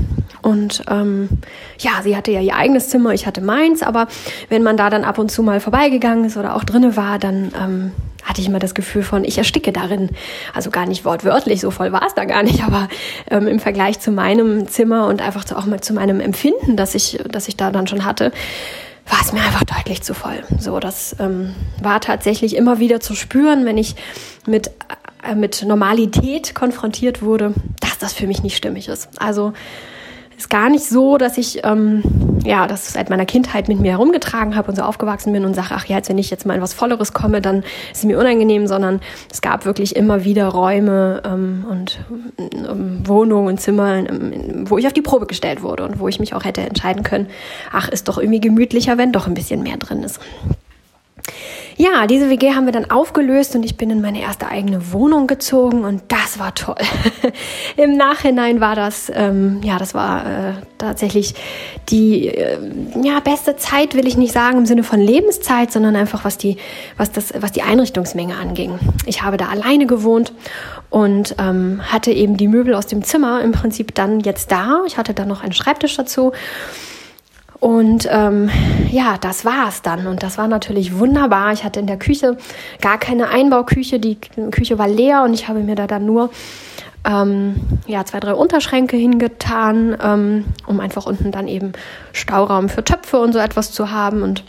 Und 0.42 0.84
ähm, 0.90 1.30
ja, 1.78 2.02
sie 2.02 2.18
hatte 2.18 2.32
ja 2.32 2.42
ihr 2.42 2.56
eigenes 2.56 2.90
Zimmer, 2.90 3.14
ich 3.14 3.28
hatte 3.28 3.42
meins. 3.42 3.84
Aber 3.84 4.08
wenn 4.50 4.64
man 4.64 4.76
da 4.76 4.90
dann 4.90 5.04
ab 5.04 5.20
und 5.20 5.30
zu 5.30 5.44
mal 5.44 5.60
vorbeigegangen 5.60 6.26
ist 6.26 6.36
oder 6.36 6.56
auch 6.56 6.64
drinne 6.64 6.98
war, 6.98 7.20
dann 7.20 7.52
ähm, 7.62 7.92
hatte 8.24 8.42
ich 8.42 8.48
immer 8.48 8.58
das 8.58 8.74
Gefühl 8.74 9.04
von, 9.04 9.24
ich 9.24 9.38
ersticke 9.38 9.72
darin. 9.72 10.10
Also 10.54 10.72
gar 10.72 10.88
nicht 10.88 11.06
wortwörtlich, 11.06 11.62
so 11.62 11.70
voll 11.70 11.92
war 11.92 12.06
es 12.08 12.16
da 12.16 12.26
gar 12.26 12.44
nicht, 12.44 12.64
aber 12.66 12.88
ähm, 13.30 13.48
im 13.48 13.60
Vergleich 13.60 14.00
zu 14.00 14.12
meinem 14.12 14.68
Zimmer 14.68 15.08
und 15.08 15.22
einfach 15.22 15.44
zu, 15.44 15.56
auch 15.58 15.66
mal 15.66 15.82
zu 15.82 15.94
meinem 15.94 16.20
Empfinden, 16.20 16.76
das 16.76 16.96
ich, 16.96 17.20
das 17.30 17.48
ich 17.48 17.56
da 17.56 17.72
dann 17.72 17.88
schon 17.88 18.04
hatte, 18.04 18.32
war 19.08 19.20
es 19.22 19.34
mir 19.34 19.42
einfach 19.42 19.64
deutlich 19.64 20.02
zu 20.02 20.14
voll. 20.14 20.44
So, 20.60 20.80
das 20.80 21.16
ähm, 21.20 21.54
war 21.82 22.00
tatsächlich 22.02 22.56
immer 22.56 22.80
wieder 22.80 23.00
zu 23.00 23.16
spüren, 23.16 23.66
wenn 23.66 23.78
ich 23.78 23.96
mit, 24.46 24.72
äh, 25.24 25.36
mit 25.36 25.64
Normalität 25.64 26.56
konfrontiert 26.56 27.22
wurde, 27.22 27.54
dass 27.80 27.98
das 27.98 28.14
für 28.14 28.28
mich 28.28 28.44
nicht 28.44 28.58
stimmig 28.58 28.88
ist. 28.88 29.10
Also 29.18 29.54
ist 30.42 30.50
gar 30.50 30.70
nicht 30.70 30.86
so, 30.86 31.18
dass 31.18 31.38
ich 31.38 31.62
ähm, 31.64 32.02
ja 32.44 32.66
das 32.66 32.94
seit 32.94 33.12
meiner 33.12 33.28
Kindheit 33.28 33.68
mit 33.68 33.80
mir 33.80 33.92
herumgetragen 33.92 34.56
habe 34.56 34.70
und 34.70 34.76
so 34.76 34.82
aufgewachsen 34.82 35.32
bin 35.34 35.46
und 35.46 35.54
sage, 35.54 35.70
ach 35.72 35.86
ja, 35.86 35.98
jetzt 35.98 36.10
wenn 36.10 36.18
ich 36.18 36.32
jetzt 36.32 36.48
mal 36.48 36.56
in 36.56 36.62
was 36.62 36.74
Volleres 36.74 37.14
komme, 37.14 37.42
dann 37.42 37.60
ist 37.92 38.00
es 38.00 38.04
mir 38.04 38.20
unangenehm, 38.20 38.66
sondern 38.66 39.02
es 39.32 39.42
gab 39.42 39.66
wirklich 39.66 39.96
immer 39.96 40.24
wieder 40.24 40.48
Räume 40.48 41.22
ähm, 41.26 41.66
und 41.70 42.00
ähm, 42.40 43.08
Wohnungen 43.08 43.50
und 43.50 43.62
Zimmer, 43.62 43.98
ähm, 43.98 44.66
wo 44.68 44.80
ich 44.80 44.88
auf 44.88 44.94
die 44.94 45.04
Probe 45.04 45.28
gestellt 45.28 45.62
wurde 45.62 45.86
und 45.86 46.00
wo 46.00 46.08
ich 46.08 46.20
mich 46.20 46.34
auch 46.34 46.44
hätte 46.44 46.62
entscheiden 46.62 47.04
können, 47.04 47.28
ach, 47.72 47.88
ist 47.90 48.08
doch 48.08 48.18
irgendwie 48.18 48.42
gemütlicher, 48.42 48.98
wenn 48.98 49.12
doch 49.12 49.28
ein 49.28 49.36
bisschen 49.36 49.62
mehr 49.62 49.78
drin 49.78 50.02
ist. 50.02 50.20
Ja, 51.78 52.08
diese 52.08 52.30
WG 52.30 52.54
haben 52.54 52.66
wir 52.66 52.74
dann 52.74 52.90
aufgelöst 52.92 53.56
und 53.56 53.64
ich 53.64 53.78
bin 53.78 53.90
in 53.90 54.02
meine 54.02 54.22
erste 54.22 54.48
eigene 54.48 54.92
Wohnung 54.92 55.28
gezogen 55.28 55.84
und 55.84 56.04
das 56.10 56.40
war 56.40 56.54
toll. 56.54 56.76
Im 57.78 57.96
Nachhinein 57.98 58.60
war 58.62 58.76
das, 58.76 59.12
ähm, 59.14 59.62
ja, 59.64 59.78
das 59.78 59.94
war 59.94 60.26
äh, 60.26 60.54
tatsächlich 60.78 61.34
die 61.90 62.28
äh, 62.28 62.58
ja, 63.02 63.20
beste 63.20 63.56
Zeit, 63.56 63.96
will 63.96 64.08
ich 64.08 64.18
nicht 64.18 64.34
sagen 64.34 64.58
im 64.58 64.66
Sinne 64.66 64.84
von 64.84 65.00
Lebenszeit, 65.00 65.72
sondern 65.72 65.96
einfach 65.96 66.26
was 66.26 66.38
die, 66.38 66.58
was 66.98 67.12
das, 67.12 67.34
was 67.40 67.52
die 67.52 67.62
Einrichtungsmenge 67.62 68.36
anging. 68.36 68.80
Ich 69.06 69.24
habe 69.24 69.38
da 69.38 69.48
alleine 69.48 69.86
gewohnt 69.86 70.34
und 70.90 71.36
ähm, 71.40 71.82
hatte 71.84 72.12
eben 72.12 72.38
die 72.38 72.48
Möbel 72.48 72.76
aus 72.76 72.88
dem 72.88 73.04
Zimmer 73.04 73.42
im 73.42 73.54
Prinzip 73.54 73.96
dann 73.96 74.20
jetzt 74.20 74.52
da. 74.52 74.82
Ich 74.86 74.98
hatte 74.98 75.14
dann 75.14 75.28
noch 75.28 75.44
einen 75.44 75.54
Schreibtisch 75.54 75.96
dazu 75.96 76.34
und 77.62 78.08
ähm, 78.10 78.50
ja, 78.90 79.20
das 79.22 79.46
war's 79.46 79.84
dann. 79.84 80.08
Und 80.08 80.24
das 80.24 80.40
war 80.40 80.48
natürlich 80.48 80.98
wunderbar. 80.98 81.54
Ich 81.54 81.64
hatte 81.64 81.80
in 81.80 81.86
der 81.86 82.00
Küche 82.00 82.36
gar 82.82 82.98
keine 82.98 83.30
Einbauküche. 83.30 84.00
Die 84.00 84.16
Küche 84.50 84.80
war 84.80 84.88
leer 84.88 85.22
und 85.22 85.36
ich 85.36 85.48
habe 85.48 85.60
mir 85.60 85.76
da 85.76 85.86
dann 85.86 86.08
nur 86.08 86.32
ähm, 87.06 87.58
ja, 87.86 88.04
zwei, 88.04 88.20
drei 88.20 88.34
Unterschränke 88.34 88.98
hingetan, 88.98 89.96
ähm, 90.04 90.46
um 90.66 90.80
einfach 90.80 91.06
unten 91.06 91.32
dann 91.32 91.48
eben 91.48 91.74
Stauraum 92.14 92.68
für 92.68 92.84
Töpfe 92.84 93.20
und 93.20 93.32
so 93.32 93.38
etwas 93.38 93.72
zu 93.72 93.92
haben. 93.92 94.24
Und 94.24 94.44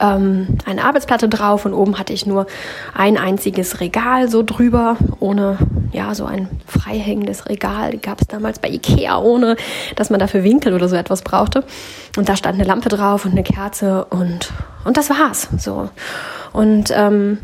ähm, 0.00 0.58
eine 0.64 0.84
Arbeitsplatte 0.84 1.28
drauf 1.28 1.64
und 1.64 1.74
oben 1.74 1.98
hatte 1.98 2.12
ich 2.12 2.26
nur 2.26 2.46
ein 2.94 3.16
einziges 3.16 3.80
Regal 3.80 4.28
so 4.28 4.42
drüber, 4.42 4.96
ohne, 5.20 5.58
ja, 5.92 6.14
so 6.14 6.24
ein 6.24 6.48
freihängendes 6.66 7.48
Regal. 7.48 7.92
Die 7.92 8.00
gab 8.00 8.20
es 8.20 8.26
damals 8.28 8.58
bei 8.58 8.68
Ikea, 8.68 9.18
ohne 9.18 9.56
dass 9.96 10.10
man 10.10 10.20
dafür 10.20 10.42
Winkel 10.42 10.74
oder 10.74 10.88
so 10.88 10.96
etwas 10.96 11.22
brauchte. 11.22 11.64
Und 12.16 12.28
da 12.28 12.36
stand 12.36 12.54
eine 12.54 12.64
Lampe 12.64 12.88
drauf 12.88 13.24
und 13.24 13.32
eine 13.32 13.42
Kerze 13.42 14.04
und, 14.06 14.52
und 14.84 14.96
das 14.96 15.10
war's. 15.10 15.48
So. 15.58 15.88
Und 16.52 16.90
ähm, 16.94 17.38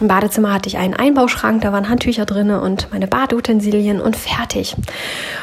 im 0.00 0.08
Badezimmer 0.08 0.52
hatte 0.52 0.68
ich 0.68 0.78
einen 0.78 0.94
Einbauschrank, 0.94 1.62
da 1.62 1.72
waren 1.72 1.88
Handtücher 1.88 2.26
drin 2.26 2.50
und 2.50 2.88
meine 2.90 3.06
Badutensilien 3.06 4.00
und 4.00 4.16
fertig. 4.16 4.74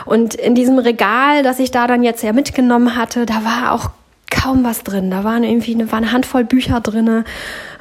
Und 0.06 0.36
in 0.36 0.54
diesem 0.54 0.80
Regal, 0.80 1.44
das 1.44 1.60
ich 1.60 1.72
da 1.72 1.88
dann 1.88 2.04
jetzt 2.04 2.24
ja 2.24 2.34
mitgenommen 2.34 2.98
hatte, 2.98 3.26
da 3.26 3.46
war 3.46 3.72
auch 3.74 3.92
kaum 4.30 4.64
was 4.64 4.84
drin. 4.84 5.12
Da 5.12 5.24
waren 5.24 5.44
irgendwie 5.44 5.74
eine, 5.74 5.92
war 5.92 5.98
eine 5.98 6.12
Handvoll 6.12 6.44
Bücher 6.44 6.82
drin, 6.82 7.24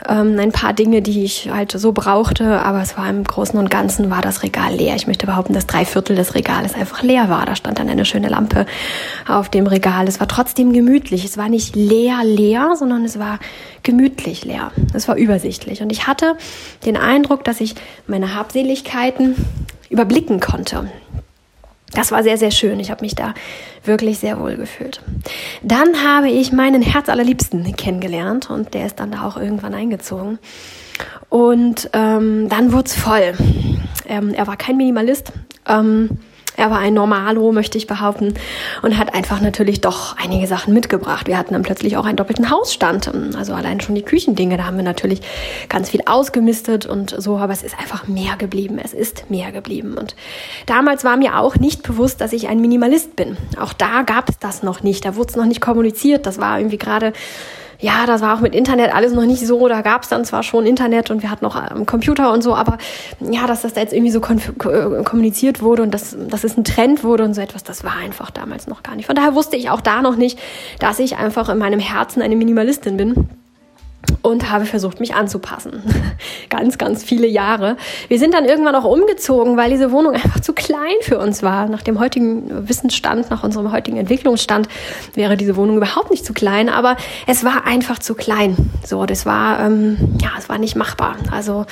ähm, 0.08 0.38
ein 0.38 0.52
paar 0.52 0.72
Dinge, 0.72 1.02
die 1.02 1.24
ich 1.24 1.50
halt 1.52 1.72
so 1.72 1.92
brauchte, 1.92 2.60
aber 2.60 2.80
es 2.80 2.96
war 2.96 3.08
im 3.08 3.24
Großen 3.24 3.58
und 3.58 3.70
Ganzen 3.70 4.10
war 4.10 4.22
das 4.22 4.42
Regal 4.42 4.74
leer. 4.74 4.96
Ich 4.96 5.06
möchte 5.06 5.26
behaupten, 5.26 5.54
dass 5.54 5.66
drei 5.66 5.84
Viertel 5.84 6.16
des 6.16 6.34
Regales 6.34 6.74
einfach 6.74 7.02
leer 7.02 7.28
war. 7.28 7.44
Da 7.46 7.56
stand 7.56 7.78
dann 7.78 7.88
eine 7.88 8.04
schöne 8.04 8.28
Lampe 8.28 8.66
auf 9.26 9.48
dem 9.48 9.66
Regal. 9.66 10.08
Es 10.08 10.20
war 10.20 10.28
trotzdem 10.28 10.72
gemütlich. 10.72 11.24
Es 11.24 11.36
war 11.36 11.48
nicht 11.48 11.76
leer 11.76 12.22
leer, 12.24 12.74
sondern 12.76 13.04
es 13.04 13.18
war 13.18 13.38
gemütlich 13.82 14.44
leer. 14.44 14.72
Es 14.94 15.08
war 15.08 15.16
übersichtlich. 15.16 15.82
Und 15.82 15.90
ich 15.90 16.06
hatte 16.06 16.36
den 16.84 16.96
Eindruck, 16.96 17.44
dass 17.44 17.60
ich 17.60 17.74
meine 18.06 18.34
Habseligkeiten 18.34 19.34
überblicken 19.90 20.40
konnte 20.40 20.88
das 21.92 22.12
war 22.12 22.22
sehr, 22.22 22.36
sehr 22.36 22.50
schön. 22.50 22.80
Ich 22.80 22.90
habe 22.90 23.02
mich 23.02 23.14
da 23.14 23.34
wirklich 23.84 24.18
sehr 24.18 24.38
wohl 24.38 24.56
gefühlt. 24.56 25.00
Dann 25.62 26.04
habe 26.04 26.28
ich 26.28 26.52
meinen 26.52 26.82
Herz 26.82 27.08
allerliebsten 27.08 27.76
kennengelernt 27.76 28.50
und 28.50 28.74
der 28.74 28.86
ist 28.86 29.00
dann 29.00 29.10
da 29.10 29.26
auch 29.26 29.36
irgendwann 29.36 29.74
eingezogen. 29.74 30.38
Und 31.28 31.90
ähm, 31.92 32.48
dann 32.48 32.72
wurde 32.72 32.86
es 32.86 32.94
voll. 32.94 33.34
Ähm, 34.08 34.34
er 34.34 34.46
war 34.46 34.56
kein 34.56 34.76
Minimalist. 34.76 35.32
Ähm, 35.66 36.18
Er 36.58 36.72
war 36.72 36.80
ein 36.80 36.92
Normalo, 36.92 37.52
möchte 37.52 37.78
ich 37.78 37.86
behaupten, 37.86 38.34
und 38.82 38.98
hat 38.98 39.14
einfach 39.14 39.40
natürlich 39.40 39.80
doch 39.80 40.16
einige 40.16 40.48
Sachen 40.48 40.74
mitgebracht. 40.74 41.28
Wir 41.28 41.38
hatten 41.38 41.54
dann 41.54 41.62
plötzlich 41.62 41.96
auch 41.96 42.04
einen 42.04 42.16
doppelten 42.16 42.50
Hausstand, 42.50 43.12
also 43.36 43.54
allein 43.54 43.80
schon 43.80 43.94
die 43.94 44.02
Küchendinge, 44.02 44.56
da 44.56 44.64
haben 44.64 44.76
wir 44.76 44.82
natürlich 44.82 45.20
ganz 45.68 45.88
viel 45.88 46.02
ausgemistet 46.04 46.84
und 46.84 47.14
so, 47.16 47.38
aber 47.38 47.52
es 47.52 47.62
ist 47.62 47.78
einfach 47.78 48.08
mehr 48.08 48.34
geblieben. 48.36 48.80
Es 48.82 48.92
ist 48.92 49.30
mehr 49.30 49.52
geblieben. 49.52 49.96
Und 49.96 50.16
damals 50.66 51.04
war 51.04 51.16
mir 51.16 51.38
auch 51.38 51.54
nicht 51.54 51.84
bewusst, 51.84 52.20
dass 52.20 52.32
ich 52.32 52.48
ein 52.48 52.60
Minimalist 52.60 53.14
bin. 53.14 53.36
Auch 53.60 53.72
da 53.72 54.02
gab 54.02 54.28
es 54.28 54.40
das 54.40 54.64
noch 54.64 54.82
nicht. 54.82 55.04
Da 55.04 55.14
wurde 55.14 55.28
es 55.28 55.36
noch 55.36 55.46
nicht 55.46 55.60
kommuniziert. 55.60 56.26
Das 56.26 56.40
war 56.40 56.58
irgendwie 56.58 56.78
gerade 56.78 57.12
ja, 57.80 58.06
das 58.06 58.22
war 58.22 58.36
auch 58.36 58.40
mit 58.40 58.54
Internet 58.54 58.94
alles 58.94 59.12
noch 59.12 59.24
nicht 59.24 59.46
so. 59.46 59.68
Da 59.68 59.82
gab 59.82 60.02
es 60.02 60.08
dann 60.08 60.24
zwar 60.24 60.42
schon 60.42 60.66
Internet 60.66 61.10
und 61.10 61.22
wir 61.22 61.30
hatten 61.30 61.44
noch 61.44 61.54
einen 61.54 61.86
Computer 61.86 62.32
und 62.32 62.42
so, 62.42 62.54
aber 62.54 62.78
ja, 63.20 63.46
dass 63.46 63.62
das 63.62 63.74
da 63.74 63.80
jetzt 63.80 63.92
irgendwie 63.92 64.10
so 64.10 64.20
äh, 64.20 65.04
kommuniziert 65.04 65.62
wurde 65.62 65.82
und 65.82 65.92
dass, 65.92 66.16
dass 66.28 66.42
es 66.42 66.56
ein 66.56 66.64
Trend 66.64 67.04
wurde 67.04 67.24
und 67.24 67.34
so 67.34 67.40
etwas, 67.40 67.62
das 67.62 67.84
war 67.84 67.96
einfach 67.96 68.30
damals 68.30 68.66
noch 68.66 68.82
gar 68.82 68.96
nicht. 68.96 69.06
Von 69.06 69.14
daher 69.14 69.34
wusste 69.34 69.56
ich 69.56 69.70
auch 69.70 69.80
da 69.80 70.02
noch 70.02 70.16
nicht, 70.16 70.38
dass 70.80 70.98
ich 70.98 71.16
einfach 71.16 71.48
in 71.48 71.58
meinem 71.58 71.80
Herzen 71.80 72.20
eine 72.20 72.34
Minimalistin 72.34 72.96
bin 72.96 73.28
und 74.22 74.50
habe 74.50 74.66
versucht, 74.66 75.00
mich 75.00 75.14
anzupassen. 75.14 75.82
ganz, 76.48 76.78
ganz 76.78 77.02
viele 77.02 77.26
Jahre. 77.26 77.76
Wir 78.08 78.18
sind 78.18 78.34
dann 78.34 78.44
irgendwann 78.44 78.74
auch 78.74 78.84
umgezogen, 78.84 79.56
weil 79.56 79.70
diese 79.70 79.92
Wohnung 79.92 80.14
einfach 80.14 80.40
zu 80.40 80.52
klein 80.52 80.94
für 81.02 81.18
uns 81.18 81.42
war. 81.42 81.68
Nach 81.68 81.82
dem 81.82 81.98
heutigen 82.00 82.68
Wissensstand, 82.68 83.30
nach 83.30 83.44
unserem 83.44 83.72
heutigen 83.72 83.96
Entwicklungsstand 83.96 84.68
wäre 85.14 85.36
diese 85.36 85.56
Wohnung 85.56 85.76
überhaupt 85.76 86.10
nicht 86.10 86.24
zu 86.24 86.32
klein, 86.32 86.68
aber 86.68 86.96
es 87.26 87.44
war 87.44 87.66
einfach 87.66 87.98
zu 87.98 88.14
klein. 88.14 88.56
So, 88.84 89.06
das 89.06 89.26
war, 89.26 89.60
ähm, 89.60 90.16
ja, 90.20 90.30
es 90.38 90.48
war 90.48 90.58
nicht 90.58 90.76
machbar. 90.76 91.16
Also, 91.30 91.66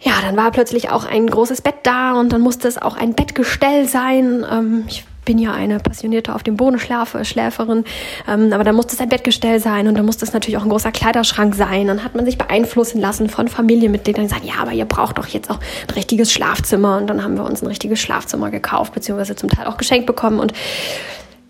ja, 0.00 0.14
dann 0.22 0.36
war 0.36 0.50
plötzlich 0.50 0.90
auch 0.90 1.04
ein 1.04 1.28
großes 1.28 1.60
Bett 1.60 1.76
da 1.84 2.18
und 2.18 2.32
dann 2.32 2.40
musste 2.40 2.66
es 2.66 2.80
auch 2.80 2.96
ein 2.96 3.14
Bettgestell 3.14 3.86
sein. 3.86 4.44
Ähm, 4.50 4.84
ich 4.88 5.04
bin 5.24 5.38
ja 5.38 5.52
eine 5.52 5.78
passionierte 5.78 6.34
auf 6.34 6.42
dem 6.42 6.56
Boden 6.56 6.78
Schläferin, 6.78 7.84
ähm, 8.28 8.52
aber 8.52 8.64
da 8.64 8.72
musste 8.72 8.94
es 8.94 9.00
ein 9.00 9.08
Bettgestell 9.08 9.60
sein 9.60 9.88
und 9.88 9.96
da 9.96 10.02
musste 10.02 10.24
es 10.24 10.32
natürlich 10.32 10.56
auch 10.56 10.64
ein 10.64 10.68
großer 10.68 10.92
Kleiderschrank 10.92 11.54
sein. 11.54 11.86
Dann 11.86 12.04
hat 12.04 12.14
man 12.14 12.24
sich 12.24 12.38
beeinflussen 12.38 13.00
lassen 13.00 13.28
von 13.28 13.48
Familienmitgliedern, 13.48 14.24
die 14.24 14.30
sagen, 14.30 14.46
ja, 14.46 14.54
aber 14.60 14.72
ihr 14.72 14.84
braucht 14.84 15.18
doch 15.18 15.26
jetzt 15.26 15.50
auch 15.50 15.58
ein 15.88 15.94
richtiges 15.94 16.32
Schlafzimmer 16.32 16.98
und 16.98 17.08
dann 17.08 17.22
haben 17.22 17.36
wir 17.36 17.44
uns 17.44 17.62
ein 17.62 17.66
richtiges 17.66 18.00
Schlafzimmer 18.00 18.50
gekauft, 18.50 18.94
beziehungsweise 18.94 19.36
zum 19.36 19.48
Teil 19.48 19.66
auch 19.66 19.76
geschenkt 19.76 20.06
bekommen 20.06 20.40
und 20.40 20.52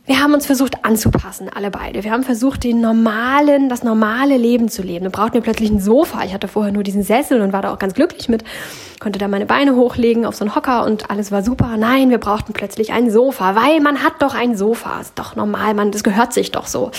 wir 0.05 0.19
haben 0.21 0.35
uns 0.35 0.47
versucht 0.47 0.85
anzupassen, 0.85 1.49
alle 1.49 1.71
beide. 1.71 2.03
Wir 2.03 2.11
haben 2.11 2.25
versucht, 2.25 2.65
den 2.65 2.81
normalen, 2.81 3.69
das 3.69 3.85
normale 3.85 4.37
Leben 4.37 4.69
zu 4.69 4.83
leben. 4.83 5.05
Wir 5.05 5.11
brauchten 5.11 5.35
wir 5.35 5.43
plötzlich 5.43 5.71
ein 5.71 5.79
Sofa. 5.79 6.25
Ich 6.25 6.35
hatte 6.35 6.49
vorher 6.49 6.73
nur 6.73 6.83
diesen 6.83 7.05
Sessel 7.05 7.41
und 7.41 7.53
war 7.53 7.63
da 7.63 7.73
auch 7.73 7.79
ganz 7.79 7.95
glücklich 7.95 8.29
mit. 8.29 8.43
Konnte 9.03 9.19
da 9.19 9.27
meine 9.27 9.47
Beine 9.47 9.75
hochlegen 9.75 10.25
auf 10.25 10.37
so 10.37 10.45
einen 10.45 10.55
Hocker 10.55 10.87
und 10.87 11.11
alles 11.11 11.33
war 11.33 11.43
super. 11.43 11.77
Nein, 11.77 12.11
wir 12.11 12.19
brauchten 12.19 12.53
plötzlich 12.53 12.93
ein 12.93 13.11
Sofa, 13.11 13.57
weil 13.57 13.81
man 13.81 14.05
hat 14.05 14.23
doch 14.23 14.33
ein 14.33 14.57
Sofa. 14.57 15.01
Ist 15.01 15.19
doch 15.19 15.35
normal, 15.35 15.75
man, 15.75 15.91
das 15.91 16.05
gehört 16.05 16.33
sich 16.33 16.53
doch 16.53 16.69
so. 16.69 16.93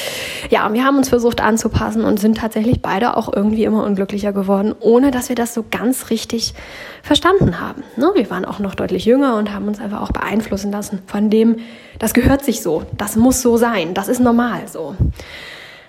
Ja, 0.50 0.68
und 0.68 0.74
wir 0.74 0.84
haben 0.84 0.98
uns 0.98 1.08
versucht 1.08 1.40
anzupassen 1.40 2.04
und 2.04 2.20
sind 2.20 2.40
tatsächlich 2.40 2.82
beide 2.82 3.16
auch 3.16 3.32
irgendwie 3.34 3.64
immer 3.64 3.86
unglücklicher 3.86 4.34
geworden, 4.34 4.76
ohne 4.82 5.12
dass 5.12 5.30
wir 5.30 5.38
das 5.38 5.54
so 5.54 5.64
ganz 5.72 6.10
richtig 6.10 6.56
verstanden 7.04 7.62
haben. 7.62 7.84
Ne? 7.96 8.12
Wir 8.16 8.30
waren 8.30 8.44
auch 8.44 8.60
noch 8.60 8.76
deutlich 8.76 9.06
jünger 9.06 9.38
und 9.38 9.54
haben 9.54 9.70
uns 9.70 9.80
einfach 9.80 10.02
auch 10.02 10.12
beeinflussen 10.12 10.74
lassen 10.74 11.00
von 11.06 11.30
dem, 11.30 11.60
das 12.00 12.14
gehört 12.14 12.44
sich 12.44 12.62
so, 12.62 12.84
das 12.98 13.16
muss 13.16 13.42
so 13.42 13.56
sein, 13.56 13.94
das 13.94 14.10
ist 14.10 14.20
normal 14.20 14.64
so. 14.68 14.94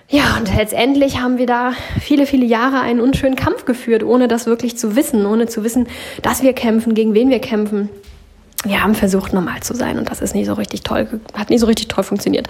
Ja, 0.07 0.37
und 0.37 0.55
letztendlich 0.55 1.19
haben 1.19 1.39
wir 1.39 1.47
da 1.47 1.73
viele, 1.99 2.27
viele 2.27 2.45
Jahre 2.45 2.79
einen 2.79 3.01
unschönen 3.01 3.35
Kampf 3.35 3.65
geführt, 3.65 4.03
ohne 4.03 4.27
das 4.27 4.45
wirklich 4.45 4.77
zu 4.77 4.95
wissen, 4.95 5.25
ohne 5.25 5.47
zu 5.47 5.63
wissen, 5.63 5.87
dass 6.21 6.43
wir 6.43 6.53
kämpfen, 6.53 6.93
gegen 6.93 7.13
wen 7.15 7.29
wir 7.29 7.39
kämpfen 7.39 7.89
wir 8.65 8.83
haben 8.83 8.95
versucht, 8.95 9.33
normal 9.33 9.61
zu 9.61 9.75
sein 9.75 9.97
und 9.97 10.09
das 10.09 10.21
ist 10.21 10.33
nicht 10.33 10.47
so 10.47 10.53
richtig 10.53 10.81
toll, 10.83 11.07
hat 11.33 11.49
nicht 11.49 11.59
so 11.59 11.67
richtig 11.67 11.87
toll 11.87 12.03
funktioniert. 12.03 12.47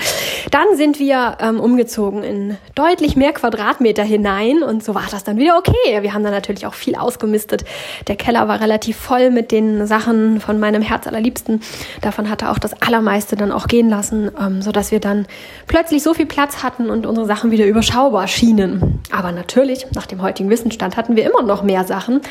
Dann 0.51 0.65
sind 0.75 0.99
wir 0.99 1.37
ähm, 1.41 1.59
umgezogen 1.59 2.23
in 2.23 2.57
deutlich 2.73 3.15
mehr 3.15 3.33
Quadratmeter 3.33 4.03
hinein 4.03 4.63
und 4.63 4.83
so 4.83 4.95
war 4.95 5.03
das 5.11 5.23
dann 5.23 5.37
wieder 5.37 5.57
okay. 5.57 6.01
Wir 6.01 6.13
haben 6.13 6.23
dann 6.23 6.33
natürlich 6.33 6.65
auch 6.65 6.73
viel 6.73 6.95
ausgemistet. 6.95 7.65
Der 8.07 8.15
Keller 8.15 8.47
war 8.47 8.61
relativ 8.61 8.97
voll 8.97 9.29
mit 9.29 9.51
den 9.51 9.87
Sachen 9.87 10.39
von 10.39 10.59
meinem 10.59 10.81
Herz 10.81 11.05
allerliebsten. 11.07 11.61
Davon 12.01 12.29
hatte 12.29 12.49
auch 12.49 12.59
das 12.59 12.81
allermeiste 12.81 13.35
dann 13.35 13.51
auch 13.51 13.67
gehen 13.67 13.89
lassen, 13.89 14.31
ähm, 14.39 14.61
so 14.61 14.71
dass 14.71 14.91
wir 14.91 14.99
dann 14.99 15.27
plötzlich 15.67 16.01
so 16.01 16.13
viel 16.13 16.25
Platz 16.25 16.63
hatten 16.63 16.89
und 16.89 17.05
unsere 17.05 17.27
Sachen 17.27 17.51
wieder 17.51 17.65
überschaubar 17.65 18.27
schienen. 18.27 19.01
Aber 19.11 19.31
natürlich, 19.31 19.87
nach 19.93 20.05
dem 20.05 20.21
heutigen 20.21 20.49
Wissensstand 20.49 20.97
hatten 20.97 21.15
wir 21.15 21.25
immer 21.25 21.43
noch 21.43 21.63
mehr 21.63 21.83
Sachen, 21.83 22.21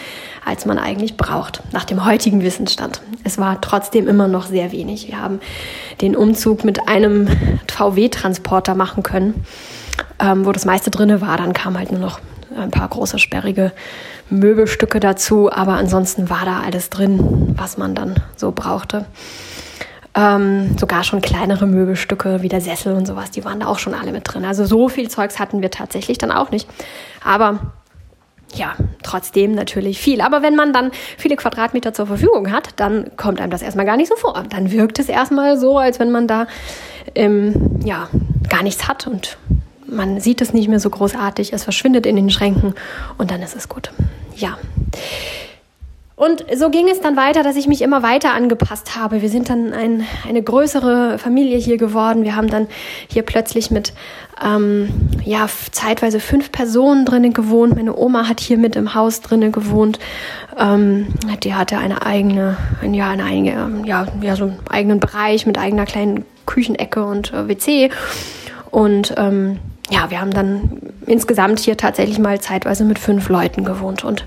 als 0.44 0.66
man 0.66 0.78
eigentlich 0.78 1.16
braucht. 1.16 1.62
Nach 1.72 1.84
dem 1.84 2.04
heutigen 2.04 2.42
Wissensstand. 2.42 3.00
Es 3.24 3.38
war 3.38 3.60
trotzdem 3.60 3.73
trotzdem 3.74 4.06
immer 4.06 4.28
noch 4.28 4.46
sehr 4.46 4.70
wenig. 4.70 5.08
Wir 5.08 5.20
haben 5.20 5.40
den 6.00 6.14
Umzug 6.14 6.62
mit 6.62 6.86
einem 6.86 7.26
VW-Transporter 7.68 8.76
machen 8.76 9.02
können, 9.02 9.44
ähm, 10.20 10.46
wo 10.46 10.52
das 10.52 10.64
meiste 10.64 10.92
drin 10.92 11.20
war. 11.20 11.36
Dann 11.36 11.52
kam 11.52 11.76
halt 11.76 11.90
nur 11.90 12.00
noch 12.00 12.20
ein 12.56 12.70
paar 12.70 12.86
große 12.86 13.18
sperrige 13.18 13.72
Möbelstücke 14.30 15.00
dazu, 15.00 15.50
aber 15.50 15.72
ansonsten 15.72 16.30
war 16.30 16.44
da 16.44 16.60
alles 16.60 16.88
drin, 16.88 17.52
was 17.56 17.76
man 17.76 17.96
dann 17.96 18.14
so 18.36 18.52
brauchte. 18.52 19.06
Ähm, 20.14 20.78
sogar 20.78 21.02
schon 21.02 21.20
kleinere 21.20 21.66
Möbelstücke 21.66 22.42
wie 22.42 22.48
der 22.48 22.60
Sessel 22.60 22.94
und 22.94 23.06
sowas, 23.06 23.32
die 23.32 23.44
waren 23.44 23.58
da 23.58 23.66
auch 23.66 23.80
schon 23.80 23.94
alle 23.94 24.12
mit 24.12 24.22
drin. 24.24 24.44
Also 24.44 24.64
so 24.66 24.88
viel 24.88 25.10
Zeugs 25.10 25.40
hatten 25.40 25.62
wir 25.62 25.72
tatsächlich 25.72 26.18
dann 26.18 26.30
auch 26.30 26.52
nicht. 26.52 26.68
Aber 27.24 27.72
ja, 28.54 28.74
trotzdem 29.02 29.52
natürlich 29.52 29.98
viel. 29.98 30.20
Aber 30.20 30.42
wenn 30.42 30.56
man 30.56 30.72
dann 30.72 30.90
viele 31.16 31.36
Quadratmeter 31.36 31.92
zur 31.92 32.06
Verfügung 32.06 32.52
hat, 32.52 32.68
dann 32.76 33.10
kommt 33.16 33.40
einem 33.40 33.50
das 33.50 33.62
erstmal 33.62 33.86
gar 33.86 33.96
nicht 33.96 34.08
so 34.08 34.16
vor. 34.16 34.44
Dann 34.48 34.70
wirkt 34.70 34.98
es 34.98 35.08
erstmal 35.08 35.58
so, 35.58 35.78
als 35.78 35.98
wenn 35.98 36.10
man 36.10 36.28
da 36.28 36.46
ähm, 37.14 37.80
ja, 37.84 38.08
gar 38.48 38.62
nichts 38.62 38.88
hat 38.88 39.06
und 39.06 39.38
man 39.86 40.20
sieht 40.20 40.40
es 40.40 40.52
nicht 40.52 40.68
mehr 40.68 40.80
so 40.80 40.90
großartig, 40.90 41.52
es 41.52 41.64
verschwindet 41.64 42.06
in 42.06 42.16
den 42.16 42.30
Schränken 42.30 42.74
und 43.18 43.30
dann 43.30 43.42
ist 43.42 43.56
es 43.56 43.68
gut. 43.68 43.92
Ja. 44.34 44.58
Und 46.16 46.44
so 46.54 46.70
ging 46.70 46.88
es 46.88 47.00
dann 47.00 47.16
weiter, 47.16 47.42
dass 47.42 47.56
ich 47.56 47.66
mich 47.66 47.82
immer 47.82 48.02
weiter 48.04 48.34
angepasst 48.34 48.96
habe. 48.96 49.20
Wir 49.20 49.28
sind 49.28 49.50
dann 49.50 49.72
ein, 49.72 50.06
eine 50.28 50.42
größere 50.42 51.18
Familie 51.18 51.58
hier 51.58 51.76
geworden. 51.76 52.22
Wir 52.22 52.36
haben 52.36 52.48
dann 52.48 52.68
hier 53.08 53.22
plötzlich 53.22 53.72
mit 53.72 53.92
ähm, 54.44 54.90
ja 55.24 55.48
zeitweise 55.72 56.20
fünf 56.20 56.52
Personen 56.52 57.04
drinnen 57.04 57.32
gewohnt. 57.32 57.74
Meine 57.74 57.96
Oma 57.96 58.28
hat 58.28 58.38
hier 58.38 58.58
mit 58.58 58.76
im 58.76 58.94
Haus 58.94 59.22
drinnen 59.22 59.50
gewohnt. 59.50 59.98
Ähm, 60.56 61.08
die 61.42 61.54
hatte 61.54 61.78
eine 61.78 62.06
eigene, 62.06 62.56
ja 62.88 63.10
eine 63.10 63.24
eigene, 63.24 63.82
ja 63.84 64.06
ja 64.20 64.36
so 64.36 64.44
einen 64.44 64.60
eigenen 64.68 65.00
Bereich 65.00 65.46
mit 65.46 65.58
eigener 65.58 65.84
kleinen 65.84 66.24
Küchenecke 66.46 67.04
und 67.04 67.32
äh, 67.32 67.48
WC 67.48 67.90
und 68.70 69.14
ähm, 69.16 69.58
ja, 69.90 70.10
wir 70.10 70.20
haben 70.20 70.32
dann 70.32 70.80
insgesamt 71.06 71.60
hier 71.60 71.76
tatsächlich 71.76 72.18
mal 72.18 72.40
zeitweise 72.40 72.84
mit 72.84 72.98
fünf 72.98 73.28
Leuten 73.28 73.64
gewohnt 73.64 74.04
und 74.04 74.24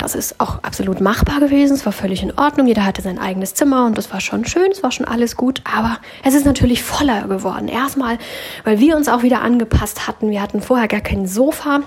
das 0.00 0.14
ist 0.14 0.40
auch 0.40 0.62
absolut 0.62 1.02
machbar 1.02 1.40
gewesen. 1.40 1.74
Es 1.74 1.84
war 1.84 1.92
völlig 1.92 2.22
in 2.22 2.32
Ordnung. 2.38 2.66
Jeder 2.66 2.86
hatte 2.86 3.02
sein 3.02 3.18
eigenes 3.18 3.52
Zimmer 3.52 3.84
und 3.84 3.98
das 3.98 4.10
war 4.10 4.20
schon 4.20 4.46
schön. 4.46 4.70
Es 4.72 4.82
war 4.82 4.92
schon 4.92 5.04
alles 5.04 5.36
gut. 5.36 5.60
Aber 5.70 5.98
es 6.24 6.32
ist 6.32 6.46
natürlich 6.46 6.82
voller 6.82 7.28
geworden. 7.28 7.68
Erstmal, 7.68 8.16
weil 8.64 8.80
wir 8.80 8.96
uns 8.96 9.08
auch 9.08 9.22
wieder 9.22 9.42
angepasst 9.42 10.08
hatten. 10.08 10.30
Wir 10.30 10.40
hatten 10.40 10.62
vorher 10.62 10.88
gar 10.88 11.02
kein 11.02 11.26
Sofa 11.26 11.82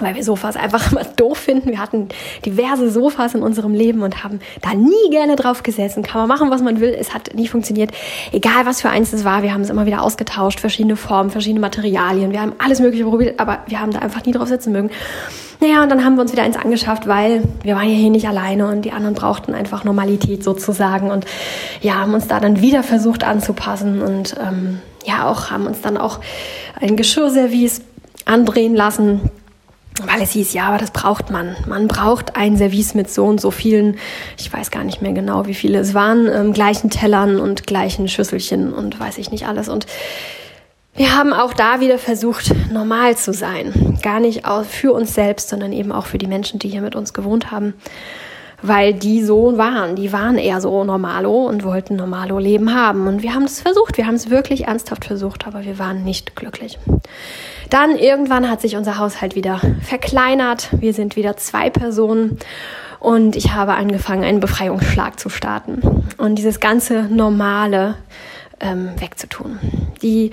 weil 0.00 0.14
wir 0.14 0.24
Sofas 0.24 0.56
einfach 0.56 0.92
immer 0.92 1.04
doof 1.04 1.38
finden. 1.38 1.70
Wir 1.70 1.78
hatten 1.78 2.08
diverse 2.44 2.90
Sofas 2.90 3.34
in 3.34 3.42
unserem 3.42 3.74
Leben 3.74 4.02
und 4.02 4.24
haben 4.24 4.40
da 4.62 4.74
nie 4.74 5.10
gerne 5.10 5.36
drauf 5.36 5.62
gesessen. 5.62 6.02
Kann 6.02 6.20
man 6.20 6.28
machen, 6.28 6.50
was 6.50 6.62
man 6.62 6.80
will. 6.80 6.94
Es 6.98 7.14
hat 7.14 7.34
nie 7.34 7.48
funktioniert. 7.48 7.90
Egal, 8.32 8.64
was 8.66 8.80
für 8.80 8.90
eins 8.90 9.12
es 9.12 9.24
war, 9.24 9.42
wir 9.42 9.52
haben 9.52 9.62
es 9.62 9.70
immer 9.70 9.86
wieder 9.86 10.02
ausgetauscht. 10.02 10.60
Verschiedene 10.60 10.96
Formen, 10.96 11.30
verschiedene 11.30 11.60
Materialien. 11.60 12.32
Wir 12.32 12.40
haben 12.40 12.52
alles 12.58 12.80
Mögliche 12.80 13.04
probiert, 13.04 13.40
aber 13.40 13.60
wir 13.66 13.80
haben 13.80 13.92
da 13.92 14.00
einfach 14.00 14.24
nie 14.24 14.32
drauf 14.32 14.48
sitzen 14.48 14.72
mögen. 14.72 14.90
Naja, 15.60 15.82
und 15.82 15.88
dann 15.88 16.04
haben 16.04 16.14
wir 16.14 16.22
uns 16.22 16.30
wieder 16.30 16.44
eins 16.44 16.56
angeschafft, 16.56 17.08
weil 17.08 17.42
wir 17.62 17.74
waren 17.74 17.88
ja 17.88 17.96
hier 17.96 18.10
nicht 18.10 18.28
alleine 18.28 18.68
und 18.68 18.84
die 18.84 18.92
anderen 18.92 19.14
brauchten 19.14 19.54
einfach 19.54 19.82
Normalität 19.82 20.44
sozusagen 20.44 21.10
und 21.10 21.26
ja, 21.80 21.94
haben 21.94 22.14
uns 22.14 22.28
da 22.28 22.38
dann 22.38 22.60
wieder 22.60 22.84
versucht 22.84 23.24
anzupassen 23.24 24.00
und 24.00 24.36
ähm, 24.40 24.78
ja, 25.04 25.28
auch 25.28 25.50
haben 25.50 25.66
uns 25.66 25.80
dann 25.80 25.96
auch 25.96 26.20
ein 26.80 26.96
Geschirrservice 26.96 27.80
andrehen 28.24 28.76
lassen, 28.76 29.30
weil 30.06 30.22
es 30.22 30.32
hieß, 30.32 30.52
ja, 30.52 30.68
aber 30.68 30.78
das 30.78 30.90
braucht 30.90 31.30
man. 31.30 31.56
Man 31.66 31.88
braucht 31.88 32.36
ein 32.36 32.56
Service 32.56 32.94
mit 32.94 33.10
so 33.10 33.24
und 33.24 33.40
so 33.40 33.50
vielen, 33.50 33.98
ich 34.38 34.52
weiß 34.52 34.70
gar 34.70 34.84
nicht 34.84 35.02
mehr 35.02 35.12
genau, 35.12 35.46
wie 35.46 35.54
viele 35.54 35.78
es 35.78 35.94
waren, 35.94 36.28
ähm, 36.32 36.52
gleichen 36.52 36.90
Tellern 36.90 37.40
und 37.40 37.66
gleichen 37.66 38.08
Schüsselchen 38.08 38.72
und 38.72 38.98
weiß 38.98 39.18
ich 39.18 39.30
nicht 39.30 39.46
alles. 39.46 39.68
Und 39.68 39.86
wir 40.98 41.16
haben 41.16 41.32
auch 41.32 41.54
da 41.54 41.80
wieder 41.80 41.96
versucht, 41.96 42.52
normal 42.72 43.16
zu 43.16 43.32
sein. 43.32 43.98
Gar 44.02 44.18
nicht 44.18 44.42
für 44.68 44.92
uns 44.92 45.14
selbst, 45.14 45.48
sondern 45.48 45.72
eben 45.72 45.92
auch 45.92 46.06
für 46.06 46.18
die 46.18 46.26
Menschen, 46.26 46.58
die 46.58 46.68
hier 46.68 46.82
mit 46.82 46.96
uns 46.96 47.12
gewohnt 47.12 47.52
haben. 47.52 47.74
Weil 48.62 48.94
die 48.94 49.22
so 49.22 49.56
waren. 49.56 49.94
Die 49.94 50.12
waren 50.12 50.38
eher 50.38 50.60
so 50.60 50.82
normalo 50.82 51.46
und 51.46 51.62
wollten 51.62 51.94
normalo 51.94 52.40
Leben 52.40 52.74
haben. 52.74 53.06
Und 53.06 53.22
wir 53.22 53.32
haben 53.32 53.44
es 53.44 53.60
versucht. 53.60 53.96
Wir 53.96 54.08
haben 54.08 54.16
es 54.16 54.30
wirklich 54.30 54.66
ernsthaft 54.66 55.04
versucht, 55.04 55.46
aber 55.46 55.64
wir 55.64 55.78
waren 55.78 56.02
nicht 56.02 56.34
glücklich. 56.34 56.80
Dann 57.70 57.96
irgendwann 57.98 58.48
hat 58.48 58.60
sich 58.60 58.76
unser 58.76 58.98
Haushalt 58.98 59.34
wieder 59.34 59.60
verkleinert. 59.82 60.68
Wir 60.72 60.94
sind 60.94 61.16
wieder 61.16 61.36
zwei 61.36 61.70
Personen. 61.70 62.38
Und 63.00 63.36
ich 63.36 63.52
habe 63.52 63.74
angefangen, 63.74 64.24
einen 64.24 64.40
Befreiungsschlag 64.40 65.20
zu 65.20 65.28
starten. 65.28 66.04
Und 66.16 66.36
dieses 66.36 66.60
ganze 66.60 67.02
normale 67.04 67.96
ähm, 68.60 68.90
wegzutun. 68.98 69.58
Die 70.02 70.30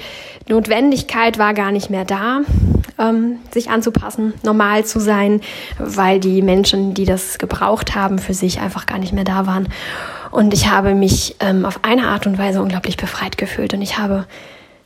Notwendigkeit 0.47 1.37
war 1.37 1.53
gar 1.53 1.71
nicht 1.71 1.89
mehr 1.89 2.05
da, 2.05 2.41
ähm, 2.97 3.37
sich 3.51 3.69
anzupassen, 3.69 4.33
normal 4.43 4.85
zu 4.85 4.99
sein, 4.99 5.41
weil 5.77 6.19
die 6.19 6.41
Menschen, 6.41 6.93
die 6.93 7.05
das 7.05 7.37
gebraucht 7.37 7.95
haben, 7.95 8.17
für 8.17 8.33
sich 8.33 8.61
einfach 8.61 8.85
gar 8.85 8.97
nicht 8.97 9.13
mehr 9.13 9.25
da 9.25 9.45
waren. 9.45 9.67
Und 10.31 10.53
ich 10.53 10.69
habe 10.69 10.95
mich 10.95 11.35
ähm, 11.39 11.65
auf 11.65 11.79
eine 11.83 12.07
Art 12.07 12.25
und 12.25 12.37
Weise 12.37 12.61
unglaublich 12.61 12.97
befreit 12.97 13.37
gefühlt. 13.37 13.73
Und 13.73 13.81
ich 13.81 13.97
habe 13.97 14.25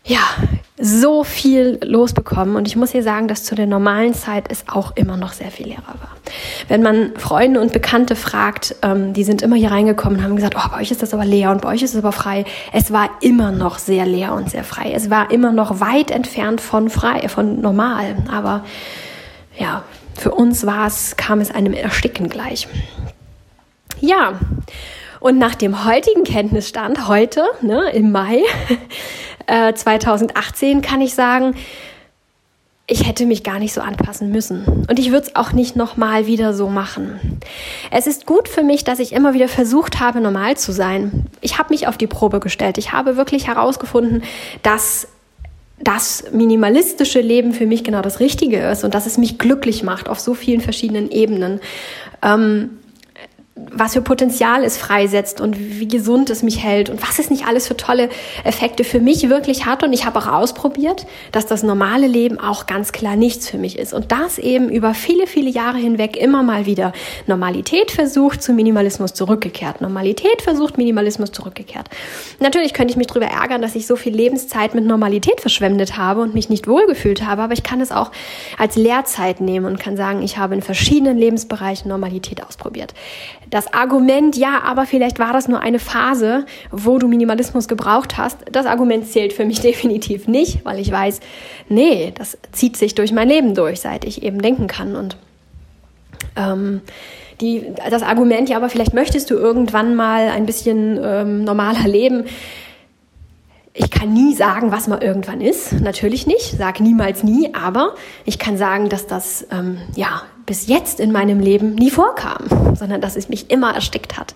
ja, 0.09 0.21
so 0.81 1.23
viel 1.23 1.79
losbekommen. 1.83 2.55
Und 2.55 2.67
ich 2.67 2.75
muss 2.75 2.91
hier 2.91 3.03
sagen, 3.03 3.27
dass 3.27 3.43
zu 3.43 3.53
der 3.53 3.67
normalen 3.67 4.15
Zeit 4.15 4.45
es 4.49 4.63
auch 4.67 4.95
immer 4.95 5.17
noch 5.17 5.33
sehr 5.33 5.51
viel 5.51 5.67
leerer 5.67 5.83
war. 5.85 6.15
Wenn 6.67 6.81
man 6.81 7.11
Freunde 7.17 7.61
und 7.61 7.73
Bekannte 7.73 8.15
fragt, 8.15 8.75
ähm, 8.81 9.13
die 9.13 9.23
sind 9.23 9.43
immer 9.43 9.55
hier 9.55 9.69
reingekommen 9.69 10.17
und 10.17 10.25
haben 10.25 10.35
gesagt, 10.35 10.55
oh, 10.57 10.67
bei 10.71 10.81
euch 10.81 10.89
ist 10.89 11.03
das 11.03 11.13
aber 11.13 11.25
leer 11.25 11.51
und 11.51 11.61
bei 11.61 11.69
euch 11.69 11.83
ist 11.83 11.93
es 11.93 11.99
aber 11.99 12.11
frei. 12.11 12.45
Es 12.73 12.91
war 12.91 13.09
immer 13.21 13.51
noch 13.51 13.77
sehr 13.77 14.07
leer 14.07 14.33
und 14.33 14.49
sehr 14.49 14.63
frei. 14.63 14.91
Es 14.93 15.11
war 15.11 15.29
immer 15.29 15.51
noch 15.51 15.79
weit 15.79 16.09
entfernt 16.09 16.59
von 16.59 16.89
frei, 16.89 17.29
von 17.29 17.61
normal. 17.61 18.15
Aber 18.31 18.65
ja, 19.59 19.83
für 20.17 20.31
uns 20.31 20.65
war 20.65 20.87
es, 20.87 21.17
kam 21.17 21.39
es 21.39 21.51
einem 21.51 21.73
Ersticken 21.73 22.29
gleich. 22.29 22.67
Ja, 24.01 24.39
und 25.19 25.37
nach 25.37 25.55
dem 25.55 25.85
heutigen 25.85 26.23
Kenntnisstand, 26.23 27.07
heute, 27.07 27.43
ne, 27.61 27.89
im 27.91 28.11
Mai 28.11 28.41
äh, 29.49 29.73
2018, 29.73 30.81
kann 30.81 31.01
ich 31.01 31.13
sagen, 31.15 31.55
ich 32.91 33.07
hätte 33.07 33.25
mich 33.25 33.43
gar 33.43 33.59
nicht 33.59 33.73
so 33.73 33.81
anpassen 33.81 34.31
müssen. 34.31 34.85
Und 34.89 34.97
ich 34.97 35.11
würde 35.11 35.27
es 35.27 35.35
auch 35.35 35.51
nicht 35.51 35.75
nochmal 35.75 36.25
wieder 36.25 36.53
so 36.53 36.69
machen. 36.69 37.39
Es 37.91 38.07
ist 38.07 38.25
gut 38.25 38.47
für 38.47 38.63
mich, 38.63 38.83
dass 38.83 38.97
ich 38.97 39.13
immer 39.13 39.33
wieder 39.33 39.47
versucht 39.47 39.99
habe, 39.99 40.21
normal 40.21 40.57
zu 40.57 40.71
sein. 40.71 41.27
Ich 41.41 41.59
habe 41.59 41.71
mich 41.71 41.87
auf 41.87 41.97
die 41.97 42.07
Probe 42.07 42.39
gestellt. 42.39 42.79
Ich 42.79 42.91
habe 42.91 43.15
wirklich 43.15 43.47
herausgefunden, 43.47 44.23
dass 44.63 45.07
das 45.81 46.25
minimalistische 46.31 47.21
Leben 47.21 47.53
für 47.53 47.67
mich 47.67 47.83
genau 47.83 48.01
das 48.01 48.19
Richtige 48.19 48.57
ist 48.57 48.83
und 48.83 48.93
dass 48.93 49.05
es 49.05 49.17
mich 49.17 49.37
glücklich 49.37 49.83
macht 49.83 50.09
auf 50.09 50.19
so 50.19 50.33
vielen 50.33 50.59
verschiedenen 50.59 51.11
Ebenen. 51.11 51.61
Ähm, 52.23 52.78
was 53.71 53.93
für 53.93 54.01
Potenzial 54.01 54.63
es 54.63 54.77
freisetzt 54.77 55.41
und 55.41 55.57
wie 55.59 55.87
gesund 55.87 56.29
es 56.29 56.43
mich 56.43 56.63
hält 56.63 56.89
und 56.89 57.01
was 57.01 57.19
es 57.19 57.29
nicht 57.29 57.45
alles 57.45 57.67
für 57.67 57.77
tolle 57.77 58.09
Effekte 58.43 58.83
für 58.83 58.99
mich 58.99 59.29
wirklich 59.29 59.65
hat. 59.65 59.83
Und 59.83 59.93
ich 59.93 60.05
habe 60.05 60.19
auch 60.19 60.27
ausprobiert, 60.27 61.05
dass 61.31 61.45
das 61.45 61.63
normale 61.63 62.07
Leben 62.07 62.39
auch 62.39 62.65
ganz 62.65 62.91
klar 62.91 63.15
nichts 63.15 63.49
für 63.49 63.57
mich 63.57 63.77
ist. 63.77 63.93
Und 63.93 64.11
das 64.11 64.37
eben 64.37 64.69
über 64.69 64.93
viele, 64.93 65.27
viele 65.27 65.49
Jahre 65.49 65.77
hinweg 65.77 66.17
immer 66.17 66.43
mal 66.43 66.65
wieder. 66.65 66.93
Normalität 67.27 67.91
versucht, 67.91 68.41
zu 68.41 68.53
Minimalismus 68.53 69.13
zurückgekehrt. 69.13 69.81
Normalität 69.81 70.41
versucht, 70.41 70.77
Minimalismus 70.77 71.31
zurückgekehrt. 71.31 71.89
Natürlich 72.39 72.73
könnte 72.73 72.91
ich 72.91 72.97
mich 72.97 73.07
darüber 73.07 73.27
ärgern, 73.27 73.61
dass 73.61 73.75
ich 73.75 73.87
so 73.87 73.95
viel 73.95 74.15
Lebenszeit 74.15 74.75
mit 74.75 74.85
Normalität 74.85 75.41
verschwendet 75.41 75.97
habe 75.97 76.21
und 76.21 76.33
mich 76.33 76.49
nicht 76.49 76.67
wohlgefühlt 76.67 77.25
habe, 77.25 77.41
aber 77.41 77.53
ich 77.53 77.63
kann 77.63 77.81
es 77.81 77.91
auch 77.91 78.11
als 78.57 78.75
Lehrzeit 78.75 79.41
nehmen 79.41 79.65
und 79.65 79.79
kann 79.79 79.97
sagen, 79.97 80.21
ich 80.21 80.37
habe 80.37 80.55
in 80.55 80.61
verschiedenen 80.61 81.17
Lebensbereichen 81.17 81.89
Normalität 81.89 82.43
ausprobiert 82.43 82.93
das 83.49 83.73
Argument, 83.73 84.37
ja, 84.37 84.61
aber 84.63 84.85
vielleicht 84.85 85.19
war 85.19 85.33
das 85.33 85.47
nur 85.47 85.59
eine 85.59 85.79
Phase, 85.79 86.45
wo 86.71 86.97
du 86.99 87.07
Minimalismus 87.07 87.67
gebraucht 87.67 88.17
hast, 88.17 88.37
das 88.51 88.65
Argument 88.65 89.07
zählt 89.07 89.33
für 89.33 89.45
mich 89.45 89.59
definitiv 89.61 90.27
nicht, 90.27 90.65
weil 90.65 90.79
ich 90.79 90.91
weiß, 90.91 91.19
nee, 91.67 92.13
das 92.15 92.37
zieht 92.51 92.77
sich 92.77 92.95
durch 92.95 93.11
mein 93.11 93.27
Leben 93.27 93.55
durch, 93.55 93.81
seit 93.81 94.05
ich 94.05 94.23
eben 94.23 94.41
denken 94.41 94.67
kann. 94.67 94.95
Und 94.95 95.17
ähm, 96.35 96.81
die, 97.41 97.73
das 97.89 98.03
Argument, 98.03 98.49
ja, 98.49 98.57
aber 98.57 98.69
vielleicht 98.69 98.93
möchtest 98.93 99.29
du 99.29 99.35
irgendwann 99.35 99.95
mal 99.95 100.29
ein 100.29 100.45
bisschen 100.45 100.99
ähm, 101.01 101.43
normaler 101.43 101.87
leben. 101.87 102.25
Ich 103.73 103.91
kann 103.91 104.13
nie 104.13 104.33
sagen, 104.33 104.71
was 104.71 104.87
mal 104.87 105.01
irgendwann 105.01 105.39
ist. 105.39 105.71
Natürlich 105.79 106.27
nicht. 106.27 106.57
Sag 106.57 106.81
niemals 106.81 107.23
nie. 107.23 107.53
Aber 107.53 107.95
ich 108.25 108.39
kann 108.39 108.57
sagen, 108.57 108.89
dass 108.89 109.07
das 109.07 109.47
ähm, 109.51 109.77
ja 109.95 110.23
bis 110.49 110.65
jetzt 110.65 110.99
in 110.99 111.11
meinem 111.11 111.39
Leben 111.39 111.75
nie 111.75 111.91
vorkam, 111.91 112.39
sondern 112.73 113.01
dass 113.01 113.15
es 113.15 113.29
mich 113.29 113.51
immer 113.51 113.75
erstickt 113.75 114.17
hat. 114.17 114.33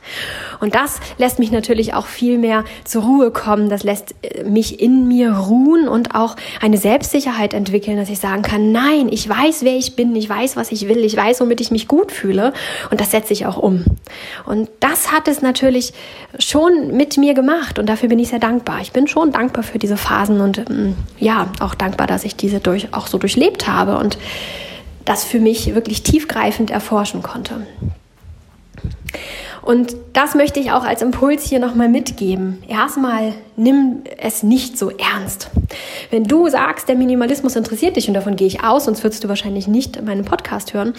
Und 0.60 0.76
das 0.76 1.00
lässt 1.18 1.40
mich 1.40 1.52
natürlich 1.52 1.96
auch 1.96 2.06
viel 2.06 2.38
mehr 2.38 2.66
zur 2.84 3.02
Ruhe 3.02 3.32
kommen. 3.32 3.68
Das 3.68 3.82
lässt 3.84 4.14
äh, 4.22 4.44
mich 4.44 4.80
in 4.80 5.08
mir 5.08 5.32
ruhen 5.32 5.88
und 5.88 6.14
auch 6.14 6.36
eine 6.62 6.78
Selbstsicherheit 6.78 7.56
entwickeln, 7.56 7.98
dass 7.98 8.10
ich 8.10 8.20
sagen 8.20 8.44
kann, 8.44 8.72
nein, 8.72 9.10
ich 9.10 9.28
weiß, 9.28 9.64
wer 9.64 9.76
ich 9.76 9.96
bin, 9.96 10.16
ich 10.16 10.30
weiß, 10.30 10.56
was 10.56 10.72
ich 10.72 10.88
will, 10.88 11.00
ich 11.00 11.18
weiß, 11.18 11.42
womit 11.42 11.62
ich 11.62 11.72
mich 11.72 11.88
gut 11.88 12.12
fühle 12.12 12.54
und 12.92 13.02
das 13.02 13.10
setze 13.10 13.34
ich 13.34 13.48
auch 13.48 13.58
um. 13.58 13.84
Und 14.46 14.70
das 14.82 15.12
hat 15.12 15.28
es 15.28 15.42
natürlich 15.42 15.94
schon 16.38 16.96
mit 16.96 17.18
mir 17.18 17.34
gemacht 17.34 17.80
und 17.80 17.90
dafür 17.90 18.10
bin 18.10 18.20
ich 18.20 18.28
sehr 18.28 18.38
dankbar. 18.38 18.82
Ich 18.82 18.92
bin 18.92 19.08
schon 19.08 19.32
dankbar 19.32 19.64
für 19.64 19.80
diese 19.80 19.98
Phasen 19.98 20.42
und 20.42 20.60
ähm, 20.70 20.96
ja, 21.18 21.48
auch 21.60 21.74
dankbar, 21.74 22.06
dass 22.06 22.24
ich 22.24 22.36
diese 22.36 22.60
durch, 22.60 22.94
auch 22.94 23.08
so 23.08 23.18
durchlebt 23.18 23.68
habe 23.68 23.98
und 23.98 24.20
das 25.06 25.24
für 25.24 25.40
mich 25.40 25.74
wirklich 25.76 26.04
tiefgreifend 26.04 26.72
erforschen 26.72 27.22
konnte. 27.24 27.66
Und 29.64 29.96
das 30.12 30.36
möchte 30.36 30.60
ich 30.60 30.72
auch 30.72 30.84
als 30.84 31.02
Impuls 31.02 31.46
hier 31.46 31.60
nochmal 31.60 31.88
mitgeben. 31.88 32.62
Erstmal 32.68 33.34
nimm 33.56 34.04
es 34.18 34.44
nicht 34.44 34.78
so 34.78 34.90
ernst. 34.90 35.50
Wenn 36.10 36.26
du 36.26 36.50
sagst, 36.50 36.90
der 36.90 36.96
Minimalismus 36.96 37.56
interessiert 37.56 37.96
dich 37.96 38.10
und 38.10 38.14
davon 38.14 38.36
gehe 38.36 38.48
ich 38.48 38.64
aus, 38.64 38.86
sonst 38.86 39.04
würdest 39.04 39.24
du 39.24 39.30
wahrscheinlich 39.30 39.68
nicht 39.68 40.02
meinen 40.04 40.26
Podcast 40.26 40.74
hören, 40.74 40.94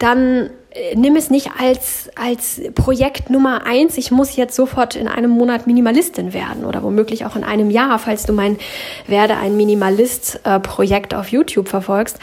dann 0.00 0.50
äh, 0.72 0.96
nimm 0.96 1.14
es 1.14 1.30
nicht 1.30 1.50
als, 1.60 2.10
als 2.16 2.60
Projekt 2.74 3.30
Nummer 3.30 3.66
eins. 3.66 3.96
Ich 3.96 4.10
muss 4.10 4.34
jetzt 4.34 4.56
sofort 4.56 4.96
in 4.96 5.06
einem 5.06 5.30
Monat 5.30 5.68
Minimalistin 5.68 6.32
werden 6.32 6.64
oder 6.64 6.82
womöglich 6.82 7.24
auch 7.24 7.36
in 7.36 7.44
einem 7.44 7.70
Jahr, 7.70 8.00
falls 8.00 8.24
du 8.24 8.32
mein 8.32 8.58
Werde 9.06 9.36
ein 9.36 9.56
Minimalist 9.56 10.40
äh, 10.42 10.60
auf 11.14 11.28
YouTube 11.28 11.68
verfolgst. 11.68 12.18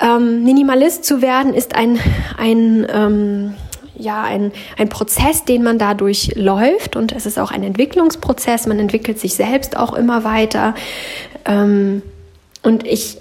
Ähm, 0.00 0.44
Minimalist 0.44 1.04
zu 1.04 1.22
werden 1.22 1.54
ist 1.54 1.74
ein, 1.74 1.98
ein, 2.38 2.86
ähm, 2.92 3.54
ja, 3.96 4.22
ein, 4.22 4.52
ein 4.78 4.88
Prozess, 4.88 5.44
den 5.44 5.62
man 5.62 5.78
dadurch 5.78 6.32
läuft 6.36 6.96
und 6.96 7.12
es 7.12 7.26
ist 7.26 7.38
auch 7.38 7.50
ein 7.50 7.62
Entwicklungsprozess. 7.62 8.66
Man 8.66 8.78
entwickelt 8.78 9.18
sich 9.18 9.34
selbst 9.34 9.76
auch 9.76 9.92
immer 9.92 10.24
weiter. 10.24 10.74
Ähm, 11.44 12.02
und 12.62 12.86
ich 12.86 13.18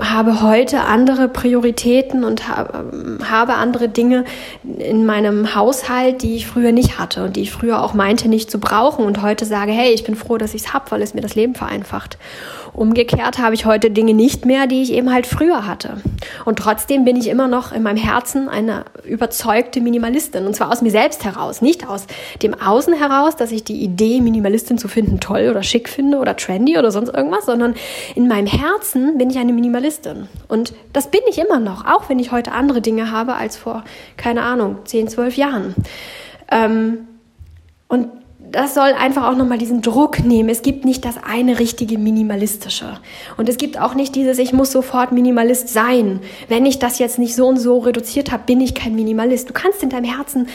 habe 0.00 0.42
heute 0.42 0.80
andere 0.80 1.28
Prioritäten 1.28 2.24
und 2.24 2.48
habe 2.48 3.54
andere 3.54 3.88
Dinge 3.88 4.24
in 4.78 5.06
meinem 5.06 5.54
Haushalt, 5.54 6.22
die 6.22 6.36
ich 6.36 6.46
früher 6.46 6.72
nicht 6.72 6.98
hatte 6.98 7.24
und 7.24 7.36
die 7.36 7.42
ich 7.42 7.50
früher 7.50 7.82
auch 7.82 7.94
meinte 7.94 8.28
nicht 8.28 8.50
zu 8.50 8.60
brauchen 8.60 9.04
und 9.04 9.22
heute 9.22 9.44
sage, 9.44 9.72
hey, 9.72 9.92
ich 9.92 10.04
bin 10.04 10.14
froh, 10.14 10.38
dass 10.38 10.54
ich 10.54 10.62
es 10.62 10.72
habe, 10.72 10.90
weil 10.90 11.02
es 11.02 11.14
mir 11.14 11.20
das 11.20 11.34
Leben 11.34 11.54
vereinfacht. 11.54 12.18
Umgekehrt 12.74 13.38
habe 13.38 13.54
ich 13.54 13.66
heute 13.66 13.90
Dinge 13.90 14.14
nicht 14.14 14.44
mehr, 14.44 14.66
die 14.66 14.82
ich 14.82 14.92
eben 14.92 15.12
halt 15.12 15.26
früher 15.26 15.66
hatte. 15.66 15.96
Und 16.44 16.60
trotzdem 16.60 17.04
bin 17.04 17.16
ich 17.16 17.28
immer 17.28 17.48
noch 17.48 17.72
in 17.72 17.82
meinem 17.82 17.96
Herzen 17.96 18.48
eine 18.48 18.84
überzeugte 19.04 19.80
Minimalistin. 19.80 20.46
Und 20.46 20.54
zwar 20.54 20.70
aus 20.70 20.80
mir 20.80 20.90
selbst 20.90 21.24
heraus, 21.24 21.60
nicht 21.60 21.88
aus 21.88 22.06
dem 22.42 22.54
Außen 22.54 22.94
heraus, 22.94 23.34
dass 23.34 23.50
ich 23.50 23.64
die 23.64 23.82
Idee, 23.82 24.20
Minimalistin 24.20 24.78
zu 24.78 24.86
finden, 24.86 25.18
toll 25.18 25.48
oder 25.50 25.62
schick 25.62 25.88
finde 25.88 26.18
oder 26.18 26.36
trendy 26.36 26.78
oder 26.78 26.92
sonst 26.92 27.08
irgendwas, 27.08 27.46
sondern 27.46 27.74
in 28.14 28.28
meinem 28.28 28.46
Herzen 28.46 29.18
bin 29.18 29.30
ich 29.30 29.38
eine 29.38 29.52
Minimalistin. 29.52 29.87
Und 30.48 30.74
das 30.92 31.10
bin 31.10 31.20
ich 31.28 31.38
immer 31.38 31.60
noch, 31.60 31.86
auch 31.86 32.08
wenn 32.08 32.18
ich 32.18 32.32
heute 32.32 32.52
andere 32.52 32.80
Dinge 32.80 33.10
habe 33.10 33.34
als 33.34 33.56
vor, 33.56 33.84
keine 34.16 34.42
Ahnung, 34.42 34.78
10, 34.84 35.08
12 35.08 35.36
Jahren. 35.36 35.74
Ähm, 36.50 37.08
und 37.88 38.08
das 38.50 38.74
soll 38.74 38.92
einfach 38.98 39.28
auch 39.28 39.36
nochmal 39.36 39.58
diesen 39.58 39.82
Druck 39.82 40.24
nehmen. 40.24 40.48
Es 40.48 40.62
gibt 40.62 40.84
nicht 40.84 41.04
das 41.04 41.16
eine 41.22 41.58
richtige 41.58 41.98
minimalistische. 41.98 42.98
Und 43.36 43.48
es 43.48 43.58
gibt 43.58 43.78
auch 43.78 43.94
nicht 43.94 44.14
dieses, 44.14 44.38
ich 44.38 44.52
muss 44.52 44.72
sofort 44.72 45.12
Minimalist 45.12 45.68
sein. 45.68 46.20
Wenn 46.48 46.64
ich 46.64 46.78
das 46.78 46.98
jetzt 46.98 47.18
nicht 47.18 47.34
so 47.34 47.46
und 47.46 47.58
so 47.58 47.78
reduziert 47.78 48.30
habe, 48.30 48.44
bin 48.46 48.60
ich 48.60 48.74
kein 48.74 48.94
Minimalist. 48.94 49.48
Du 49.48 49.52
kannst 49.52 49.82
in 49.82 49.90
deinem 49.90 50.04
Herzen 50.04 50.48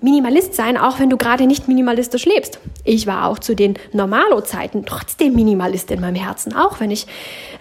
Minimalist 0.00 0.54
sein, 0.54 0.76
auch 0.76 1.00
wenn 1.00 1.10
du 1.10 1.16
gerade 1.16 1.46
nicht 1.46 1.68
minimalistisch 1.68 2.24
lebst. 2.24 2.60
Ich 2.84 3.06
war 3.06 3.26
auch 3.28 3.38
zu 3.38 3.54
den 3.54 3.74
Normalo-Zeiten 3.92 4.84
trotzdem 4.86 5.34
Minimalist 5.34 5.90
in 5.90 6.00
meinem 6.00 6.14
Herzen, 6.16 6.54
auch 6.54 6.80
wenn 6.80 6.90
ich 6.90 7.06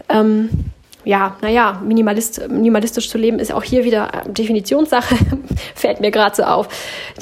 ähm, 0.09 0.49
ja, 1.07 1.37
naja, 1.41 1.81
Minimalist, 1.85 2.49
minimalistisch 2.49 3.09
zu 3.09 3.17
leben 3.17 3.39
ist 3.39 3.53
auch 3.53 3.63
hier 3.63 3.85
wieder 3.85 4.11
Definitionssache, 4.27 5.15
fällt 5.75 6.01
mir 6.01 6.11
gerade 6.11 6.35
so 6.35 6.43
auf. 6.43 6.67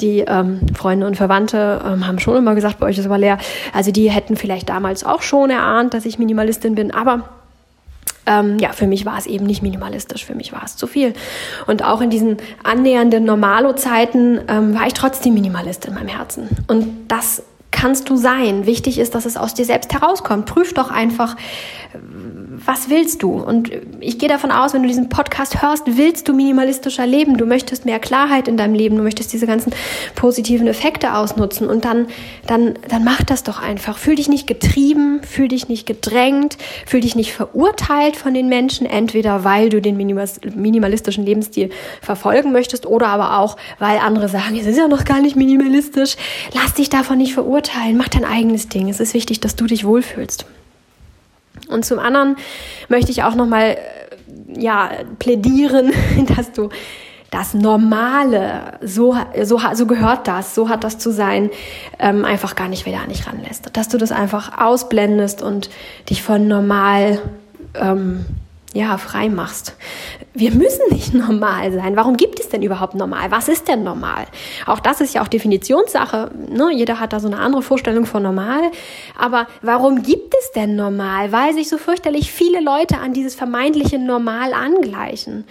Die 0.00 0.24
ähm, 0.26 0.60
Freunde 0.74 1.06
und 1.06 1.16
Verwandte 1.16 1.80
ähm, 1.86 2.04
haben 2.04 2.18
schon 2.18 2.36
immer 2.36 2.56
gesagt, 2.56 2.80
bei 2.80 2.86
euch 2.86 2.98
ist 2.98 3.06
aber 3.06 3.16
leer. 3.16 3.38
Also 3.72 3.92
die 3.92 4.10
hätten 4.10 4.36
vielleicht 4.36 4.68
damals 4.68 5.04
auch 5.04 5.22
schon 5.22 5.50
erahnt, 5.50 5.94
dass 5.94 6.04
ich 6.04 6.18
Minimalistin 6.18 6.74
bin, 6.74 6.90
aber 6.92 7.28
ähm, 8.26 8.58
ja, 8.58 8.72
für 8.72 8.88
mich 8.88 9.06
war 9.06 9.18
es 9.18 9.26
eben 9.26 9.46
nicht 9.46 9.62
minimalistisch, 9.62 10.24
für 10.24 10.34
mich 10.34 10.52
war 10.52 10.64
es 10.64 10.76
zu 10.76 10.88
viel. 10.88 11.14
Und 11.68 11.84
auch 11.84 12.00
in 12.00 12.10
diesen 12.10 12.38
annähernden 12.64 13.24
Normalo-Zeiten 13.24 14.40
ähm, 14.48 14.74
war 14.74 14.88
ich 14.88 14.94
trotzdem 14.94 15.34
Minimalist 15.34 15.86
in 15.86 15.94
meinem 15.94 16.08
Herzen. 16.08 16.48
Und 16.66 17.06
das 17.06 17.44
kannst 17.70 18.08
du 18.08 18.16
sein. 18.16 18.66
Wichtig 18.66 18.98
ist, 18.98 19.14
dass 19.14 19.26
es 19.26 19.36
aus 19.36 19.54
dir 19.54 19.64
selbst 19.64 19.92
herauskommt. 19.92 20.46
Prüf 20.46 20.72
doch 20.72 20.90
einfach, 20.90 21.36
was 22.64 22.88
willst 22.88 23.22
du? 23.22 23.32
Und 23.32 23.70
ich 24.00 24.18
gehe 24.18 24.28
davon 24.28 24.50
aus, 24.50 24.72
wenn 24.72 24.82
du 24.82 24.88
diesen 24.88 25.08
Podcast 25.08 25.62
hörst, 25.62 25.84
willst 25.86 26.28
du 26.28 26.32
minimalistischer 26.32 27.06
leben. 27.06 27.36
Du 27.36 27.44
möchtest 27.44 27.84
mehr 27.84 27.98
Klarheit 27.98 28.48
in 28.48 28.56
deinem 28.56 28.74
Leben. 28.74 28.96
Du 28.96 29.02
möchtest 29.02 29.32
diese 29.32 29.46
ganzen 29.46 29.72
positiven 30.14 30.66
Effekte 30.66 31.14
ausnutzen. 31.14 31.68
Und 31.68 31.84
dann, 31.84 32.06
dann, 32.46 32.74
dann 32.88 33.04
mach 33.04 33.22
das 33.22 33.42
doch 33.42 33.60
einfach. 33.60 33.98
Fühl 33.98 34.14
dich 34.14 34.28
nicht 34.28 34.46
getrieben, 34.46 35.20
fühl 35.22 35.48
dich 35.48 35.68
nicht 35.68 35.86
gedrängt, 35.86 36.56
fühl 36.86 37.00
dich 37.00 37.14
nicht 37.16 37.32
verurteilt 37.32 38.16
von 38.16 38.32
den 38.32 38.48
Menschen. 38.48 38.86
Entweder 38.86 39.44
weil 39.44 39.68
du 39.68 39.82
den 39.82 39.96
minimalistischen 39.96 41.24
Lebensstil 41.24 41.70
verfolgen 42.00 42.52
möchtest 42.52 42.86
oder 42.86 43.08
aber 43.08 43.38
auch, 43.38 43.56
weil 43.78 43.98
andere 43.98 44.28
sagen, 44.28 44.56
es 44.56 44.66
ist 44.66 44.78
ja 44.78 44.88
noch 44.88 45.04
gar 45.04 45.20
nicht 45.20 45.36
minimalistisch. 45.36 46.16
Lass 46.54 46.74
dich 46.74 46.88
davon 46.88 47.18
nicht 47.18 47.34
verurteilen. 47.34 47.96
Mach 47.96 48.08
dein 48.08 48.24
eigenes 48.24 48.68
Ding. 48.68 48.88
Es 48.88 49.00
ist 49.00 49.14
wichtig, 49.14 49.40
dass 49.40 49.56
du 49.56 49.66
dich 49.66 49.84
wohlfühlst. 49.84 50.46
Und 51.68 51.84
zum 51.84 51.98
anderen 51.98 52.36
möchte 52.88 53.10
ich 53.10 53.22
auch 53.22 53.34
nochmal 53.34 53.76
äh, 53.76 54.60
ja, 54.60 54.90
plädieren, 55.18 55.92
dass 56.36 56.52
du 56.52 56.68
das 57.30 57.54
Normale, 57.54 58.78
so, 58.82 59.16
so, 59.42 59.60
so 59.74 59.86
gehört 59.86 60.28
das, 60.28 60.54
so 60.54 60.68
hat 60.68 60.84
das 60.84 60.98
zu 60.98 61.10
sein, 61.10 61.50
ähm, 61.98 62.24
einfach 62.24 62.54
gar 62.54 62.68
nicht 62.68 62.86
wieder 62.86 63.00
an 63.00 63.08
dich 63.08 63.26
ranlässt. 63.26 63.76
Dass 63.76 63.88
du 63.88 63.98
das 63.98 64.12
einfach 64.12 64.58
ausblendest 64.58 65.42
und 65.42 65.68
dich 66.08 66.22
von 66.22 66.46
normal 66.46 67.20
ähm, 67.74 68.24
ja, 68.74 68.98
frei 68.98 69.28
machst. 69.28 69.74
Wir 70.34 70.50
müssen 70.50 70.82
nicht 70.90 71.14
normal 71.14 71.72
sein. 71.72 71.96
Warum 71.96 72.16
gibt 72.16 72.40
es 72.40 72.48
denn 72.48 72.62
überhaupt 72.62 72.94
normal? 72.94 73.30
Was 73.30 73.48
ist 73.48 73.68
denn 73.68 73.84
normal? 73.84 74.26
Auch 74.66 74.80
das 74.80 75.00
ist 75.00 75.14
ja 75.14 75.22
auch 75.22 75.28
Definitionssache. 75.28 76.30
Ne? 76.50 76.70
Jeder 76.72 77.00
hat 77.00 77.12
da 77.12 77.20
so 77.20 77.28
eine 77.28 77.38
andere 77.38 77.62
Vorstellung 77.62 78.04
von 78.04 78.22
normal. 78.22 78.60
Aber 79.18 79.46
warum 79.62 80.02
gibt 80.02 80.34
es 80.38 80.52
denn 80.52 80.76
normal? 80.76 81.32
Weil 81.32 81.54
sich 81.54 81.68
so 81.68 81.78
fürchterlich 81.78 82.30
viele 82.30 82.60
Leute 82.60 82.98
an 82.98 83.12
dieses 83.12 83.34
vermeintliche 83.34 83.98
Normal 83.98 84.52
angleichen. 84.52 85.44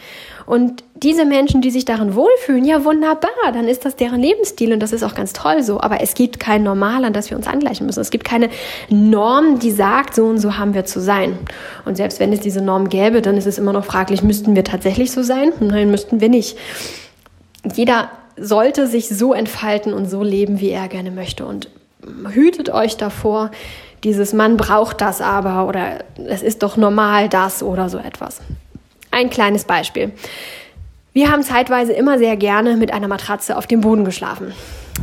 Und 0.45 0.83
diese 0.95 1.25
Menschen, 1.25 1.61
die 1.61 1.71
sich 1.71 1.85
darin 1.85 2.15
wohlfühlen, 2.15 2.65
ja 2.65 2.85
wunderbar, 2.85 3.29
dann 3.51 3.67
ist 3.67 3.83
das 3.83 3.95
deren 3.95 4.21
Lebensstil 4.21 4.73
und 4.73 4.79
das 4.79 4.93
ist 4.93 5.03
auch 5.03 5.15
ganz 5.15 5.33
toll 5.33 5.63
so. 5.63 5.81
Aber 5.81 6.01
es 6.01 6.13
gibt 6.13 6.39
kein 6.39 6.63
Normal, 6.63 7.03
an 7.03 7.13
das 7.13 7.29
wir 7.29 7.37
uns 7.37 7.47
angleichen 7.47 7.85
müssen. 7.85 7.99
Es 7.99 8.11
gibt 8.11 8.25
keine 8.25 8.49
Norm, 8.89 9.59
die 9.59 9.71
sagt, 9.71 10.15
so 10.15 10.25
und 10.25 10.37
so 10.37 10.57
haben 10.57 10.73
wir 10.73 10.85
zu 10.85 11.01
sein. 11.01 11.37
Und 11.83 11.97
selbst 11.97 12.19
wenn 12.19 12.31
es 12.31 12.41
diese 12.41 12.61
Norm 12.61 12.89
gäbe, 12.89 13.21
dann 13.21 13.37
ist 13.37 13.47
es 13.47 13.57
immer 13.57 13.73
noch 13.73 13.85
fraglich, 13.85 14.21
müssten 14.21 14.55
wir 14.55 14.63
tatsächlich 14.63 15.11
so 15.11 15.23
sein? 15.23 15.51
Nein, 15.59 15.89
müssten 15.89 16.21
wir 16.21 16.29
nicht. 16.29 16.57
Jeder 17.73 18.09
sollte 18.37 18.87
sich 18.87 19.09
so 19.09 19.33
entfalten 19.33 19.93
und 19.93 20.09
so 20.09 20.21
leben, 20.21 20.59
wie 20.59 20.69
er 20.69 20.87
gerne 20.87 21.11
möchte. 21.11 21.45
Und 21.45 21.69
hütet 22.33 22.69
euch 22.69 22.97
davor, 22.97 23.49
dieses 24.03 24.33
Mann 24.33 24.57
braucht 24.57 25.01
das 25.01 25.21
aber 25.21 25.67
oder 25.67 26.03
es 26.27 26.43
ist 26.43 26.61
doch 26.61 26.77
normal 26.77 27.29
das 27.29 27.63
oder 27.63 27.89
so 27.89 27.97
etwas. 27.97 28.41
Ein 29.15 29.29
kleines 29.29 29.63
Beispiel. 29.63 30.11
Wir 31.13 31.31
haben 31.31 31.41
zeitweise 31.41 31.93
immer 31.93 32.17
sehr 32.17 32.35
gerne 32.35 32.75
mit 32.75 32.91
einer 32.91 33.07
Matratze 33.07 33.55
auf 33.55 33.65
dem 33.65 33.79
Boden 33.79 34.03
geschlafen. 34.03 34.51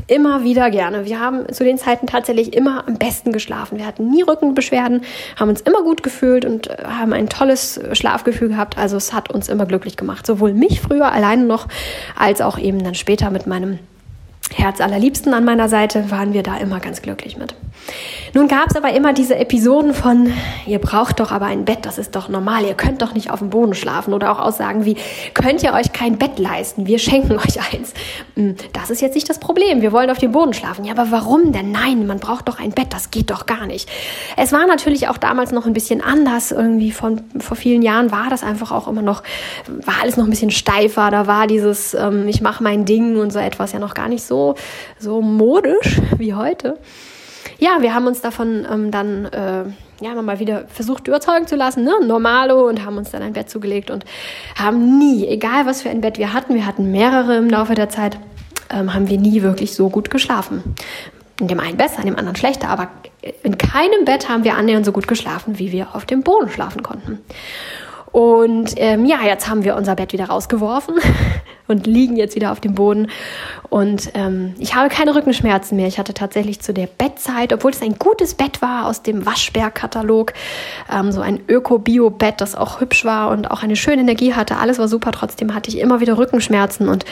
Immer 0.07 0.44
wieder 0.44 0.70
gerne. 0.70 1.07
Wir 1.07 1.18
haben 1.18 1.51
zu 1.51 1.64
den 1.64 1.79
Zeiten 1.79 2.07
tatsächlich 2.07 2.53
immer 2.53 2.87
am 2.87 2.98
besten 2.98 3.33
geschlafen. 3.33 3.79
Wir 3.79 3.87
hatten 3.87 4.11
nie 4.11 4.20
Rückenbeschwerden, 4.20 5.01
haben 5.37 5.48
uns 5.48 5.62
immer 5.62 5.83
gut 5.83 6.03
gefühlt 6.03 6.44
und 6.44 6.66
äh, 6.66 6.85
haben 6.85 7.14
ein 7.14 7.31
tolles 7.31 7.81
Schlafgefühl 7.94 8.48
gehabt. 8.48 8.77
Also 8.77 8.98
es 8.98 9.14
hat 9.14 9.31
uns 9.31 9.48
immer 9.48 9.64
glücklich 9.64 9.96
gemacht. 9.96 10.27
Sowohl 10.27 10.53
mich 10.53 10.83
früher 10.83 11.11
alleine 11.11 11.44
noch, 11.44 11.66
als 12.14 12.42
auch 12.42 12.59
eben 12.59 12.85
dann 12.85 12.94
später 12.94 13.31
mit 13.31 13.46
meinem 13.46 13.79
Herz 14.55 14.83
allerliebsten 14.83 15.33
an 15.33 15.46
meiner 15.46 15.70
Seite, 15.70 16.11
waren 16.11 16.35
wir 16.35 16.42
da 16.42 16.59
immer 16.59 16.81
ganz 16.81 17.01
glücklich 17.01 17.38
mit. 17.38 17.55
Nun 18.35 18.49
gab 18.49 18.71
es 18.71 18.77
aber 18.77 18.95
immer 18.95 19.12
diese 19.12 19.37
Episoden 19.37 19.92
von, 19.92 20.33
ihr 20.66 20.79
braucht 20.79 21.21
doch 21.21 21.33
aber 21.33 21.47
ein 21.47 21.66
Bett, 21.66 21.81
das 21.83 21.99
ist 21.99 22.16
doch 22.16 22.31
normal, 22.31 22.64
ihr 22.64 22.73
könnt 22.73 23.03
doch 23.03 23.12
nicht 23.12 23.31
auf 23.31 23.40
dem 23.40 23.51
Boden 23.51 23.75
schlafen 23.75 24.14
oder 24.14 24.33
auch 24.33 24.38
Aussagen 24.38 24.87
wie, 24.87 24.97
könnt 25.35 25.62
ihr 25.62 25.75
euch 25.75 25.92
kein 25.92 26.16
Bett 26.16 26.38
leisten, 26.38 26.87
wir 26.87 26.99
schenken 26.99 27.33
euch 27.37 27.61
eins. 27.73 27.92
Hm, 28.35 28.57
das 28.73 28.88
ist 28.88 29.03
jetzt 29.03 29.14
nicht 29.14 29.29
das 29.29 29.38
Problem, 29.38 29.83
wir 29.83 29.92
wollen 29.92 30.09
auf 30.09 30.16
dem 30.16 30.33
Boden 30.33 30.55
schlafen. 30.55 30.87
Ja, 30.87 30.95
aber 30.95 31.11
warum 31.11 31.53
denn? 31.53 31.73
Nein, 31.73 32.07
man 32.07 32.21
braucht 32.21 32.49
doch 32.49 32.59
ein 32.59 32.71
Bett, 32.71 32.87
das 32.90 33.11
geht 33.11 33.31
doch 33.31 33.45
gar 33.45 33.66
nicht. 33.66 33.90
Es 34.38 34.51
war 34.53 34.66
natürlich 34.66 35.09
auch 35.09 35.18
damals 35.18 35.53
noch 35.53 35.66
ein 35.66 35.75
bisschen 35.75 36.01
anders, 36.01 36.53
irgendwie 36.53 36.90
von, 36.90 37.21
vor 37.38 37.57
vielen 37.57 37.83
Jahren 37.83 38.12
war 38.12 38.31
das 38.31 38.42
einfach 38.42 38.73
auch 38.73 38.88
immer 38.88 39.03
noch, 39.03 39.23
war 39.85 39.97
alles 40.01 40.16
noch 40.16 40.25
ein 40.25 40.31
bisschen 40.31 40.51
steifer, 40.51 41.11
da 41.11 41.27
war 41.27 41.47
dieses, 41.47 41.92
ähm, 41.92 42.27
ich 42.29 42.40
mache 42.40 42.62
mein 42.62 42.87
Ding 42.87 43.18
und 43.18 43.31
so 43.31 43.38
etwas 43.38 43.73
ja 43.73 43.79
noch 43.79 43.92
gar 43.92 44.09
nicht 44.09 44.23
so, 44.23 44.55
so 44.99 45.21
modisch 45.21 46.01
wie 46.16 46.33
heute 46.33 46.79
ja, 47.62 47.81
wir 47.81 47.94
haben 47.94 48.09
uns 48.09 48.20
davon 48.20 48.66
ähm, 48.68 48.90
dann 48.90 49.27
äh, 49.27 49.64
ja 50.01 50.20
mal 50.20 50.40
wieder 50.40 50.64
versucht 50.66 51.07
überzeugen 51.07 51.46
zu 51.46 51.55
lassen, 51.55 51.85
ne? 51.85 51.92
Normalo 52.05 52.68
und 52.68 52.85
haben 52.85 52.96
uns 52.96 53.12
dann 53.12 53.22
ein 53.22 53.35
Bett 53.35 53.48
zugelegt 53.48 53.88
und 53.88 54.05
haben 54.57 54.98
nie, 54.98 55.29
egal 55.29 55.64
was 55.64 55.83
für 55.83 55.88
ein 55.88 56.01
Bett 56.01 56.18
wir 56.18 56.33
hatten, 56.33 56.57
wir 56.57 56.66
hatten 56.66 56.90
mehrere 56.90 57.37
im 57.37 57.48
Laufe 57.48 57.77
der 57.77 57.88
Zeit, 57.88 58.18
ähm, 58.68 58.92
haben 58.92 59.09
wir 59.09 59.16
nie 59.16 59.42
wirklich 59.42 59.75
so 59.75 59.90
gut 59.90 60.11
geschlafen. 60.11 60.75
In 61.40 61.46
dem 61.46 61.61
einen 61.61 61.77
besser, 61.77 62.01
in 62.01 62.07
dem 62.07 62.16
anderen 62.16 62.35
schlechter, 62.35 62.68
aber 62.68 62.88
in 63.44 63.57
keinem 63.59 64.05
Bett 64.05 64.29
haben 64.29 64.42
wir 64.42 64.57
annähernd 64.57 64.85
so 64.85 64.90
gut 64.90 65.07
geschlafen, 65.07 65.61
wie 65.61 65.70
wir 65.70 65.94
auf 65.94 66.05
dem 66.05 66.25
Boden 66.25 66.51
schlafen 66.51 66.83
konnten. 66.83 67.20
Und 68.12 68.75
ähm, 68.77 69.07
ja, 69.07 69.22
jetzt 69.25 69.48
haben 69.48 69.64
wir 69.64 69.75
unser 69.75 69.96
Bett 69.96 70.12
wieder 70.12 70.27
rausgeworfen 70.27 70.96
und 71.66 71.87
liegen 71.87 72.16
jetzt 72.16 72.37
wieder 72.37 72.53
auf 72.53 72.61
dem 72.61 72.75
Boden. 72.75 73.09
Und 73.70 74.11
ähm, 74.12 74.55
ich 74.59 74.75
habe 74.75 74.90
keine 74.90 75.14
Rückenschmerzen 75.14 75.77
mehr. 75.77 75.87
Ich 75.87 75.98
hatte 75.98 76.12
tatsächlich 76.12 76.61
zu 76.61 76.75
der 76.75 76.87
Bettzeit, 76.87 77.55
obwohl 77.55 77.70
es 77.70 77.81
ein 77.81 77.98
gutes 77.98 78.35
Bett 78.35 78.61
war 78.61 78.87
aus 78.87 79.03
dem 79.03 79.25
Waschberg-Katalog, 79.25 80.35
ähm, 80.92 81.11
so 81.11 81.22
ein 81.22 81.40
Öko-Bio-Bett, 81.48 82.42
das 82.42 82.55
auch 82.55 82.81
hübsch 82.81 83.07
war 83.07 83.31
und 83.31 83.51
auch 83.51 83.62
eine 83.62 83.77
schöne 83.77 84.03
Energie 84.03 84.35
hatte. 84.35 84.59
Alles 84.59 84.79
war 84.79 84.88
super. 84.88 85.11
Trotzdem 85.12 85.55
hatte 85.55 85.70
ich 85.70 85.79
immer 85.79 86.01
wieder 86.01 86.18
Rückenschmerzen 86.18 86.88
und 86.88 87.07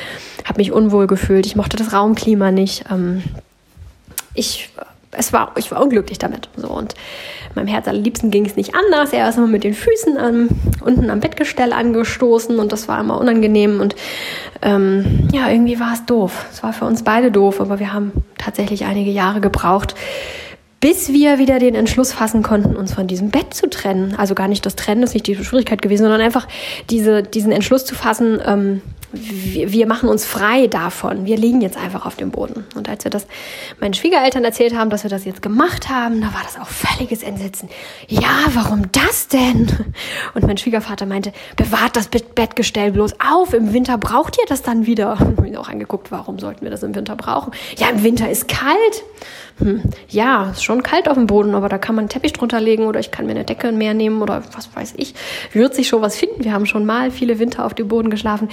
habe 0.45 0.59
mich 0.59 0.71
unwohl 0.71 1.07
gefühlt. 1.07 1.47
Ich 1.47 1.57
mochte 1.57 1.79
das 1.79 1.95
Raumklima 1.95 2.51
nicht. 2.51 2.85
Ähm, 2.91 3.23
ich 4.35 4.69
es 5.13 5.33
war, 5.33 5.53
ich 5.57 5.71
war 5.71 5.83
unglücklich 5.83 6.19
damit. 6.19 6.49
So, 6.57 6.69
und 6.69 6.95
meinem 7.55 7.67
Herz 7.67 7.89
allerliebsten 7.89 8.31
ging 8.31 8.47
es 8.47 8.57
nicht 8.57 8.75
anders. 8.75 9.13
Er 9.13 9.29
ist 9.29 9.39
immer 9.39 9.49
mit 9.49 9.65
den 9.65 9.75
Füßen 9.75 10.17
ähm, 10.17 10.49
unten 10.85 11.11
am 11.11 11.21
Bettgestell 11.21 11.73
angestoßen 11.73 12.59
und 12.59 12.73
das 12.73 12.87
war 12.87 13.01
immer 13.01 13.19
unangenehm. 13.19 13.81
Und 13.81 13.97
ähm, 14.63 15.29
ja, 15.33 15.51
irgendwie 15.51 15.81
war 15.81 15.95
es 15.95 16.07
doof. 16.07 16.47
Es 16.53 16.63
war 16.63 16.73
für 16.73 16.85
uns 16.85 17.03
beide 17.03 17.33
doof, 17.33 17.61
aber 17.61 17.81
wir 17.81 17.93
haben 17.93 18.13
tatsächlich 18.39 18.85
einige 18.85 19.11
Jahre 19.11 19.41
gebraucht, 19.41 19.95
bis 20.79 21.13
wir 21.13 21.39
wieder 21.39 21.59
den 21.59 21.75
Entschluss 21.75 22.13
fassen 22.13 22.43
konnten, 22.43 22.77
uns 22.77 22.95
von 22.95 23.07
diesem 23.07 23.31
Bett 23.31 23.53
zu 23.53 23.69
trennen. 23.69 24.15
Also 24.17 24.35
gar 24.35 24.49
nicht 24.49 24.65
das 24.65 24.77
Trennen 24.77 25.03
ist 25.03 25.13
nicht 25.13 25.27
die 25.27 25.37
Schwierigkeit 25.37 25.83
gewesen, 25.83 26.05
sondern 26.05 26.21
einfach 26.23 26.47
diese, 26.89 27.23
diesen 27.23 27.53
Entschluss 27.53 27.85
zu 27.85 27.95
fassen, 27.95 28.41
ähm, 28.47 28.81
wir, 29.13 29.73
wir 29.73 29.87
machen 29.87 30.09
uns 30.09 30.25
frei 30.25 30.67
davon. 30.67 31.25
Wir 31.27 31.37
liegen 31.37 31.61
jetzt 31.61 31.77
einfach 31.77 32.07
auf 32.07 32.17
dem 32.17 32.31
Boden. 32.31 32.65
Und 32.75 32.89
als 32.89 33.05
wir 33.05 33.11
das 33.11 33.27
meinen 33.81 33.95
Schwiegereltern 33.95 34.45
erzählt 34.45 34.75
haben, 34.75 34.91
dass 34.91 35.03
wir 35.03 35.11
das 35.11 35.25
jetzt 35.25 35.43
gemacht 35.43 35.89
haben, 35.89 36.21
da 36.21 36.29
war 36.29 36.43
das 36.45 36.59
auch 36.59 36.69
völliges 36.69 37.23
Entsetzen. 37.23 37.69
Ja, 38.09 38.45
warum 38.53 38.91
das 38.93 39.29
denn? 39.29 39.69
Und 40.35 40.47
mein 40.47 40.57
Schwiegervater 40.57 41.07
meinte, 41.07 41.33
bewahrt 41.57 41.97
das 41.97 42.09
Bettgestell 42.09 42.93
bloß 42.93 43.15
auf. 43.21 43.53
Im 43.53 43.73
Winter 43.73 43.99
braucht 43.99 44.39
ihr 44.39 44.47
das 44.49 44.63
dann 44.63 44.87
wieder. 44.87 45.21
Und 45.37 45.45
ich 45.45 45.53
ihn 45.53 45.57
auch 45.57 45.69
angeguckt, 45.69 46.11
warum 46.13 46.39
sollten 46.39 46.63
wir 46.63 46.71
das 46.71 46.83
im 46.83 46.95
Winter 46.95 47.17
brauchen? 47.17 47.53
Ja, 47.77 47.89
im 47.89 48.03
Winter 48.03 48.31
ist 48.31 48.49
kalt. 48.49 49.05
Hm, 49.59 49.83
ja, 50.09 50.51
ist 50.51 50.65
schon 50.65 50.83
kalt 50.83 51.09
auf 51.09 51.17
dem 51.17 51.27
Boden, 51.27 51.55
aber 51.55 51.69
da 51.69 51.77
kann 51.77 51.95
man 51.95 52.05
einen 52.05 52.09
Teppich 52.09 52.33
drunter 52.33 52.61
legen 52.61 52.87
oder 52.87 52.99
ich 52.99 53.11
kann 53.11 53.27
mir 53.27 53.33
eine 53.33 53.45
Decke 53.45 53.73
mehr 53.73 53.93
nehmen 53.93 54.23
oder 54.23 54.43
was 54.55 54.75
weiß 54.75 54.95
ich. 54.97 55.15
Wird 55.53 55.75
sich 55.75 55.89
schon 55.89 56.01
was 56.01 56.17
finden. 56.17 56.45
Wir 56.45 56.53
haben 56.53 56.65
schon 56.65 56.87
mal 56.87 57.11
viele 57.11 57.39
Winter 57.39 57.67
auf 57.67 57.75
dem 57.75 57.89
Boden 57.89 58.09
geschlafen. 58.09 58.49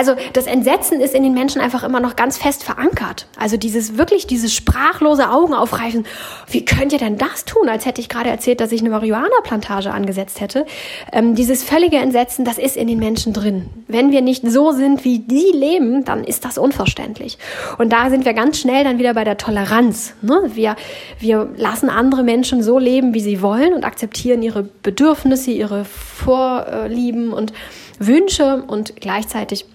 Also 0.00 0.14
das 0.32 0.46
Entsetzen 0.46 0.98
ist 1.02 1.14
in 1.14 1.22
den 1.22 1.34
Menschen 1.34 1.60
einfach 1.60 1.84
immer 1.84 2.00
noch 2.00 2.16
ganz 2.16 2.38
fest 2.38 2.64
verankert. 2.64 3.26
Also 3.38 3.58
dieses 3.58 3.98
wirklich, 3.98 4.26
dieses 4.26 4.54
sprachlose 4.54 5.28
Augen 5.28 5.52
aufreißen. 5.52 6.06
Wie 6.48 6.64
könnt 6.64 6.94
ihr 6.94 6.98
denn 6.98 7.18
das 7.18 7.44
tun? 7.44 7.68
Als 7.68 7.84
hätte 7.84 8.00
ich 8.00 8.08
gerade 8.08 8.30
erzählt, 8.30 8.62
dass 8.62 8.72
ich 8.72 8.80
eine 8.80 8.88
Marihuana-Plantage 8.88 9.90
angesetzt 9.90 10.40
hätte. 10.40 10.64
Ähm, 11.12 11.34
dieses 11.34 11.62
völlige 11.62 11.98
Entsetzen, 11.98 12.46
das 12.46 12.56
ist 12.56 12.78
in 12.78 12.88
den 12.88 12.98
Menschen 12.98 13.34
drin. 13.34 13.66
Wenn 13.88 14.10
wir 14.10 14.22
nicht 14.22 14.42
so 14.50 14.72
sind, 14.72 15.04
wie 15.04 15.18
die 15.18 15.52
leben, 15.52 16.02
dann 16.06 16.24
ist 16.24 16.46
das 16.46 16.56
unverständlich. 16.56 17.36
Und 17.76 17.92
da 17.92 18.08
sind 18.08 18.24
wir 18.24 18.32
ganz 18.32 18.58
schnell 18.58 18.84
dann 18.84 18.98
wieder 18.98 19.12
bei 19.12 19.24
der 19.24 19.36
Toleranz. 19.36 20.14
Ne? 20.22 20.50
Wir, 20.54 20.76
wir 21.18 21.50
lassen 21.56 21.90
andere 21.90 22.22
Menschen 22.22 22.62
so 22.62 22.78
leben, 22.78 23.12
wie 23.12 23.20
sie 23.20 23.42
wollen 23.42 23.74
und 23.74 23.84
akzeptieren 23.84 24.42
ihre 24.42 24.62
Bedürfnisse, 24.62 25.50
ihre 25.50 25.84
Vorlieben 25.84 27.34
und 27.34 27.52
Wünsche 27.98 28.64
und 28.66 28.96
gleichzeitig 28.96 29.66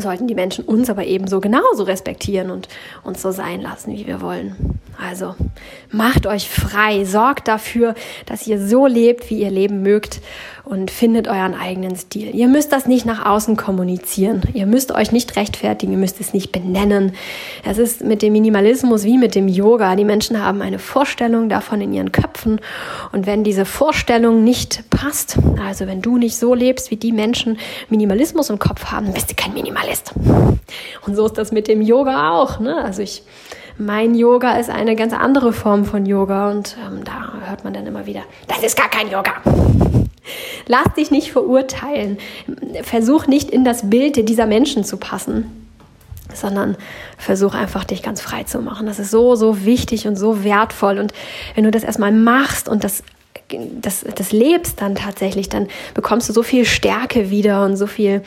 sollten 0.00 0.26
die 0.26 0.34
Menschen 0.34 0.64
uns 0.64 0.90
aber 0.90 1.04
ebenso 1.04 1.40
genauso 1.40 1.84
respektieren 1.84 2.50
und 2.50 2.68
uns 3.02 3.22
so 3.22 3.30
sein 3.30 3.60
lassen, 3.60 3.92
wie 3.92 4.06
wir 4.06 4.20
wollen. 4.20 4.78
Also 4.98 5.34
macht 5.90 6.26
euch 6.26 6.48
frei, 6.48 7.04
sorgt 7.04 7.48
dafür, 7.48 7.94
dass 8.26 8.46
ihr 8.46 8.60
so 8.60 8.86
lebt, 8.86 9.30
wie 9.30 9.40
ihr 9.40 9.50
leben 9.50 9.82
mögt 9.82 10.20
und 10.64 10.90
findet 10.90 11.28
euren 11.28 11.54
eigenen 11.54 11.96
Stil. 11.96 12.34
Ihr 12.34 12.48
müsst 12.48 12.72
das 12.72 12.86
nicht 12.86 13.06
nach 13.06 13.24
außen 13.24 13.56
kommunizieren. 13.56 14.42
Ihr 14.52 14.66
müsst 14.66 14.92
euch 14.92 15.12
nicht 15.12 15.36
rechtfertigen, 15.36 15.92
ihr 15.92 15.98
müsst 15.98 16.20
es 16.20 16.32
nicht 16.32 16.52
benennen. 16.52 17.12
Es 17.64 17.78
ist 17.78 18.02
mit 18.02 18.22
dem 18.22 18.32
Minimalismus 18.32 19.04
wie 19.04 19.18
mit 19.18 19.34
dem 19.34 19.48
Yoga. 19.48 19.96
Die 19.96 20.04
Menschen 20.04 20.42
haben 20.42 20.62
eine 20.62 20.78
Vorstellung 20.78 21.48
davon 21.48 21.80
in 21.80 21.92
ihren 21.92 22.12
Köpfen 22.12 22.60
und 23.12 23.26
wenn 23.26 23.44
diese 23.44 23.64
Vorstellung 23.64 24.44
nicht 24.44 24.88
passt, 24.90 25.38
also 25.66 25.86
wenn 25.86 26.02
du 26.02 26.18
nicht 26.18 26.36
so 26.36 26.54
lebst, 26.54 26.90
wie 26.90 26.96
die 26.96 27.12
Menschen 27.12 27.58
Minimalismus 27.88 28.50
im 28.50 28.58
Kopf 28.58 28.86
haben, 28.86 29.12
bist 29.12 29.30
du 29.30 29.34
kein 29.34 29.54
Minimalist. 29.54 30.12
Und 31.06 31.16
so 31.16 31.26
ist 31.26 31.38
das 31.38 31.52
mit 31.52 31.68
dem 31.68 31.82
Yoga 31.82 32.32
auch. 32.32 32.60
Ne? 32.60 32.76
Also 32.76 33.02
ich 33.02 33.22
mein 33.80 34.14
Yoga 34.14 34.58
ist 34.58 34.68
eine 34.68 34.94
ganz 34.94 35.14
andere 35.14 35.54
Form 35.54 35.86
von 35.86 36.04
Yoga 36.04 36.50
und 36.50 36.76
ähm, 36.86 37.02
da 37.02 37.48
hört 37.48 37.64
man 37.64 37.72
dann 37.72 37.86
immer 37.86 38.04
wieder, 38.04 38.20
das 38.46 38.62
ist 38.62 38.76
gar 38.76 38.90
kein 38.90 39.10
Yoga. 39.10 39.32
Lass 40.66 40.94
dich 40.96 41.10
nicht 41.10 41.32
verurteilen. 41.32 42.18
Versuch 42.82 43.26
nicht 43.26 43.50
in 43.50 43.64
das 43.64 43.88
Bild 43.88 44.28
dieser 44.28 44.46
Menschen 44.46 44.84
zu 44.84 44.96
passen, 44.96 45.66
sondern 46.34 46.76
versuch 47.18 47.54
einfach 47.54 47.84
dich 47.84 48.02
ganz 48.02 48.20
frei 48.20 48.44
zu 48.44 48.60
machen. 48.60 48.86
Das 48.86 48.98
ist 48.98 49.10
so, 49.10 49.34
so 49.34 49.64
wichtig 49.64 50.06
und 50.06 50.16
so 50.16 50.44
wertvoll. 50.44 50.98
Und 50.98 51.12
wenn 51.54 51.64
du 51.64 51.70
das 51.70 51.84
erstmal 51.84 52.12
machst 52.12 52.68
und 52.68 52.84
das 52.84 53.02
das, 53.80 54.04
das 54.14 54.30
lebst 54.30 54.80
dann 54.80 54.94
tatsächlich, 54.94 55.48
dann 55.48 55.66
bekommst 55.94 56.28
du 56.28 56.32
so 56.32 56.44
viel 56.44 56.64
Stärke 56.64 57.30
wieder 57.30 57.64
und 57.64 57.76
so 57.76 57.88
viel 57.88 58.22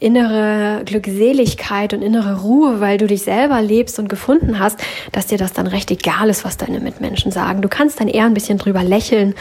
innere 0.00 0.82
Glückseligkeit 0.84 1.94
und 1.94 2.02
innere 2.02 2.40
Ruhe, 2.40 2.80
weil 2.80 2.98
du 2.98 3.06
dich 3.06 3.22
selber 3.22 3.60
lebst 3.60 3.98
und 3.98 4.08
gefunden 4.08 4.58
hast, 4.58 4.80
dass 5.12 5.26
dir 5.26 5.38
das 5.38 5.52
dann 5.52 5.66
recht 5.66 5.90
egal 5.90 6.30
ist, 6.30 6.44
was 6.44 6.56
deine 6.56 6.80
Mitmenschen 6.80 7.30
sagen. 7.30 7.62
Du 7.62 7.68
kannst 7.68 8.00
dann 8.00 8.08
eher 8.08 8.24
ein 8.24 8.34
bisschen 8.34 8.58
drüber 8.58 8.82
lächeln 8.82 9.34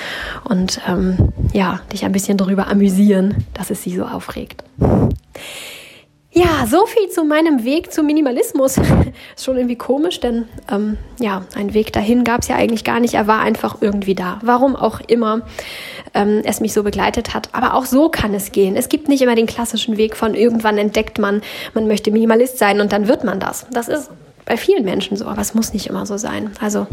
und 0.43 0.81
ähm, 0.87 1.31
ja, 1.53 1.79
dich 1.91 2.05
ein 2.05 2.11
bisschen 2.11 2.37
drüber 2.37 2.67
amüsieren, 2.67 3.45
dass 3.53 3.71
es 3.71 3.81
sie 3.83 3.95
so 3.95 4.03
aufregt. 4.03 4.63
Ja, 6.31 6.67
so 6.67 6.85
viel 6.85 7.09
zu 7.09 7.23
meinem 7.23 7.63
Weg 7.63 7.91
zum 7.91 8.05
Minimalismus. 8.05 8.77
ist 9.35 9.45
schon 9.45 9.57
irgendwie 9.57 9.75
komisch, 9.77 10.19
denn 10.19 10.47
ähm, 10.71 10.97
ja, 11.19 11.43
ein 11.55 11.73
Weg 11.73 11.91
dahin 11.91 12.23
gab 12.23 12.41
es 12.41 12.47
ja 12.49 12.55
eigentlich 12.55 12.83
gar 12.83 12.99
nicht. 12.99 13.15
Er 13.15 13.25
war 13.25 13.39
einfach 13.39 13.77
irgendwie 13.81 14.13
da. 14.13 14.39
Warum 14.43 14.75
auch 14.75 14.99
immer 15.07 15.41
ähm, 16.13 16.41
es 16.45 16.59
mich 16.59 16.73
so 16.73 16.83
begleitet 16.83 17.33
hat. 17.33 17.49
Aber 17.53 17.73
auch 17.73 17.85
so 17.85 18.09
kann 18.09 18.35
es 18.35 18.51
gehen. 18.51 18.75
Es 18.75 18.89
gibt 18.89 19.09
nicht 19.09 19.23
immer 19.23 19.33
den 19.33 19.47
klassischen 19.47 19.97
Weg 19.97 20.15
von 20.15 20.35
irgendwann 20.35 20.77
entdeckt 20.77 21.17
man, 21.17 21.41
man 21.73 21.87
möchte 21.87 22.11
Minimalist 22.11 22.59
sein 22.59 22.79
und 22.79 22.91
dann 22.93 23.07
wird 23.07 23.23
man 23.23 23.39
das. 23.39 23.65
Das 23.71 23.87
ist 23.87 24.11
bei 24.45 24.55
vielen 24.55 24.85
Menschen 24.85 25.17
so, 25.17 25.25
aber 25.25 25.41
es 25.41 25.55
muss 25.55 25.73
nicht 25.73 25.87
immer 25.87 26.05
so 26.05 26.17
sein. 26.17 26.51
Also, 26.61 26.85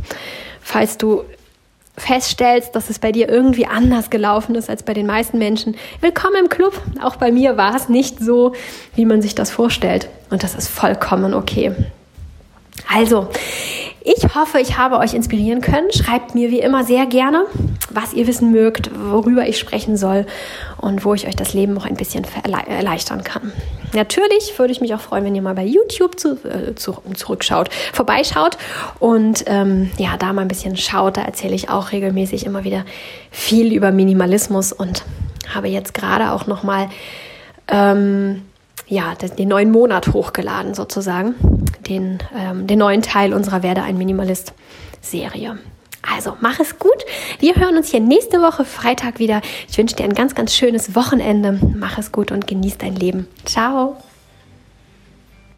falls 0.62 0.96
du 0.96 1.25
feststellst, 1.96 2.74
dass 2.74 2.90
es 2.90 2.98
bei 2.98 3.12
dir 3.12 3.28
irgendwie 3.28 3.66
anders 3.66 4.11
gelaufen 4.11 4.54
ist 4.54 4.68
als 4.68 4.82
bei 4.82 4.94
den 4.94 5.06
meisten 5.06 5.38
Menschen, 5.38 5.76
willkommen 6.00 6.37
im 6.44 6.48
Club. 6.48 6.80
Auch 7.02 7.16
bei 7.16 7.32
mir 7.32 7.56
war 7.56 7.74
es 7.74 7.88
nicht 7.88 8.20
so, 8.20 8.52
wie 8.94 9.04
man 9.06 9.22
sich 9.22 9.35
das 9.35 9.50
vorstellt. 9.50 10.09
Und 10.30 10.42
das 10.42 10.54
ist 10.54 10.68
vollkommen 10.68 11.35
okay. 11.35 11.72
Also, 12.92 13.28
ich 14.06 14.34
hoffe, 14.36 14.60
ich 14.60 14.78
habe 14.78 14.98
euch 14.98 15.14
inspirieren 15.14 15.60
können. 15.60 15.90
Schreibt 15.92 16.34
mir 16.36 16.50
wie 16.50 16.60
immer 16.60 16.84
sehr 16.84 17.06
gerne, 17.06 17.46
was 17.90 18.12
ihr 18.12 18.28
wissen 18.28 18.52
mögt, 18.52 18.90
worüber 19.10 19.48
ich 19.48 19.58
sprechen 19.58 19.96
soll 19.96 20.26
und 20.78 21.04
wo 21.04 21.12
ich 21.14 21.26
euch 21.26 21.34
das 21.34 21.54
Leben 21.54 21.74
noch 21.74 21.86
ein 21.86 21.96
bisschen 21.96 22.24
erleichtern 22.44 23.24
kann. 23.24 23.52
Natürlich 23.94 24.56
würde 24.58 24.72
ich 24.72 24.80
mich 24.80 24.94
auch 24.94 25.00
freuen, 25.00 25.24
wenn 25.24 25.34
ihr 25.34 25.42
mal 25.42 25.54
bei 25.54 25.64
YouTube 25.64 26.20
zu, 26.20 26.38
äh, 26.44 26.74
zu, 26.76 26.98
zurückschaut, 27.14 27.68
vorbeischaut 27.92 28.58
und 29.00 29.44
ähm, 29.46 29.90
ja, 29.98 30.16
da 30.16 30.32
mal 30.32 30.42
ein 30.42 30.48
bisschen 30.48 30.76
schaut. 30.76 31.16
Da 31.16 31.22
erzähle 31.22 31.56
ich 31.56 31.68
auch 31.68 31.90
regelmäßig 31.90 32.46
immer 32.46 32.62
wieder 32.62 32.84
viel 33.32 33.72
über 33.72 33.90
Minimalismus 33.90 34.72
und 34.72 35.02
habe 35.52 35.66
jetzt 35.66 35.94
gerade 35.94 36.30
auch 36.30 36.46
noch 36.46 36.62
mal 36.62 36.88
ähm, 37.68 38.42
ja, 38.87 39.14
den 39.14 39.49
neuen 39.49 39.70
Monat 39.70 40.09
hochgeladen 40.12 40.75
sozusagen, 40.75 41.35
den, 41.88 42.18
ähm, 42.37 42.66
den 42.66 42.79
neuen 42.79 43.03
Teil 43.03 43.35
unserer 43.35 43.62
Werde 43.62 43.83
ein 43.83 43.99
Minimalist 43.99 44.53
Serie. 45.01 45.59
Also 46.03 46.37
mach 46.40 46.61
es 46.61 46.79
gut. 46.79 47.05
Wir 47.40 47.57
hören 47.57 47.77
uns 47.77 47.90
hier 47.90 48.01
nächste 48.01 48.40
Woche 48.40 48.64
Freitag 48.64 49.18
wieder. 49.18 49.40
Ich 49.68 49.77
wünsche 49.77 49.96
dir 49.96 50.05
ein 50.05 50.14
ganz, 50.14 50.35
ganz 50.35 50.55
schönes 50.55 50.94
Wochenende. 50.94 51.59
Mach 51.75 51.99
es 51.99 52.12
gut 52.12 52.31
und 52.31 52.46
genieß 52.46 52.79
dein 52.79 52.94
Leben. 52.94 53.27
Ciao. 53.44 53.96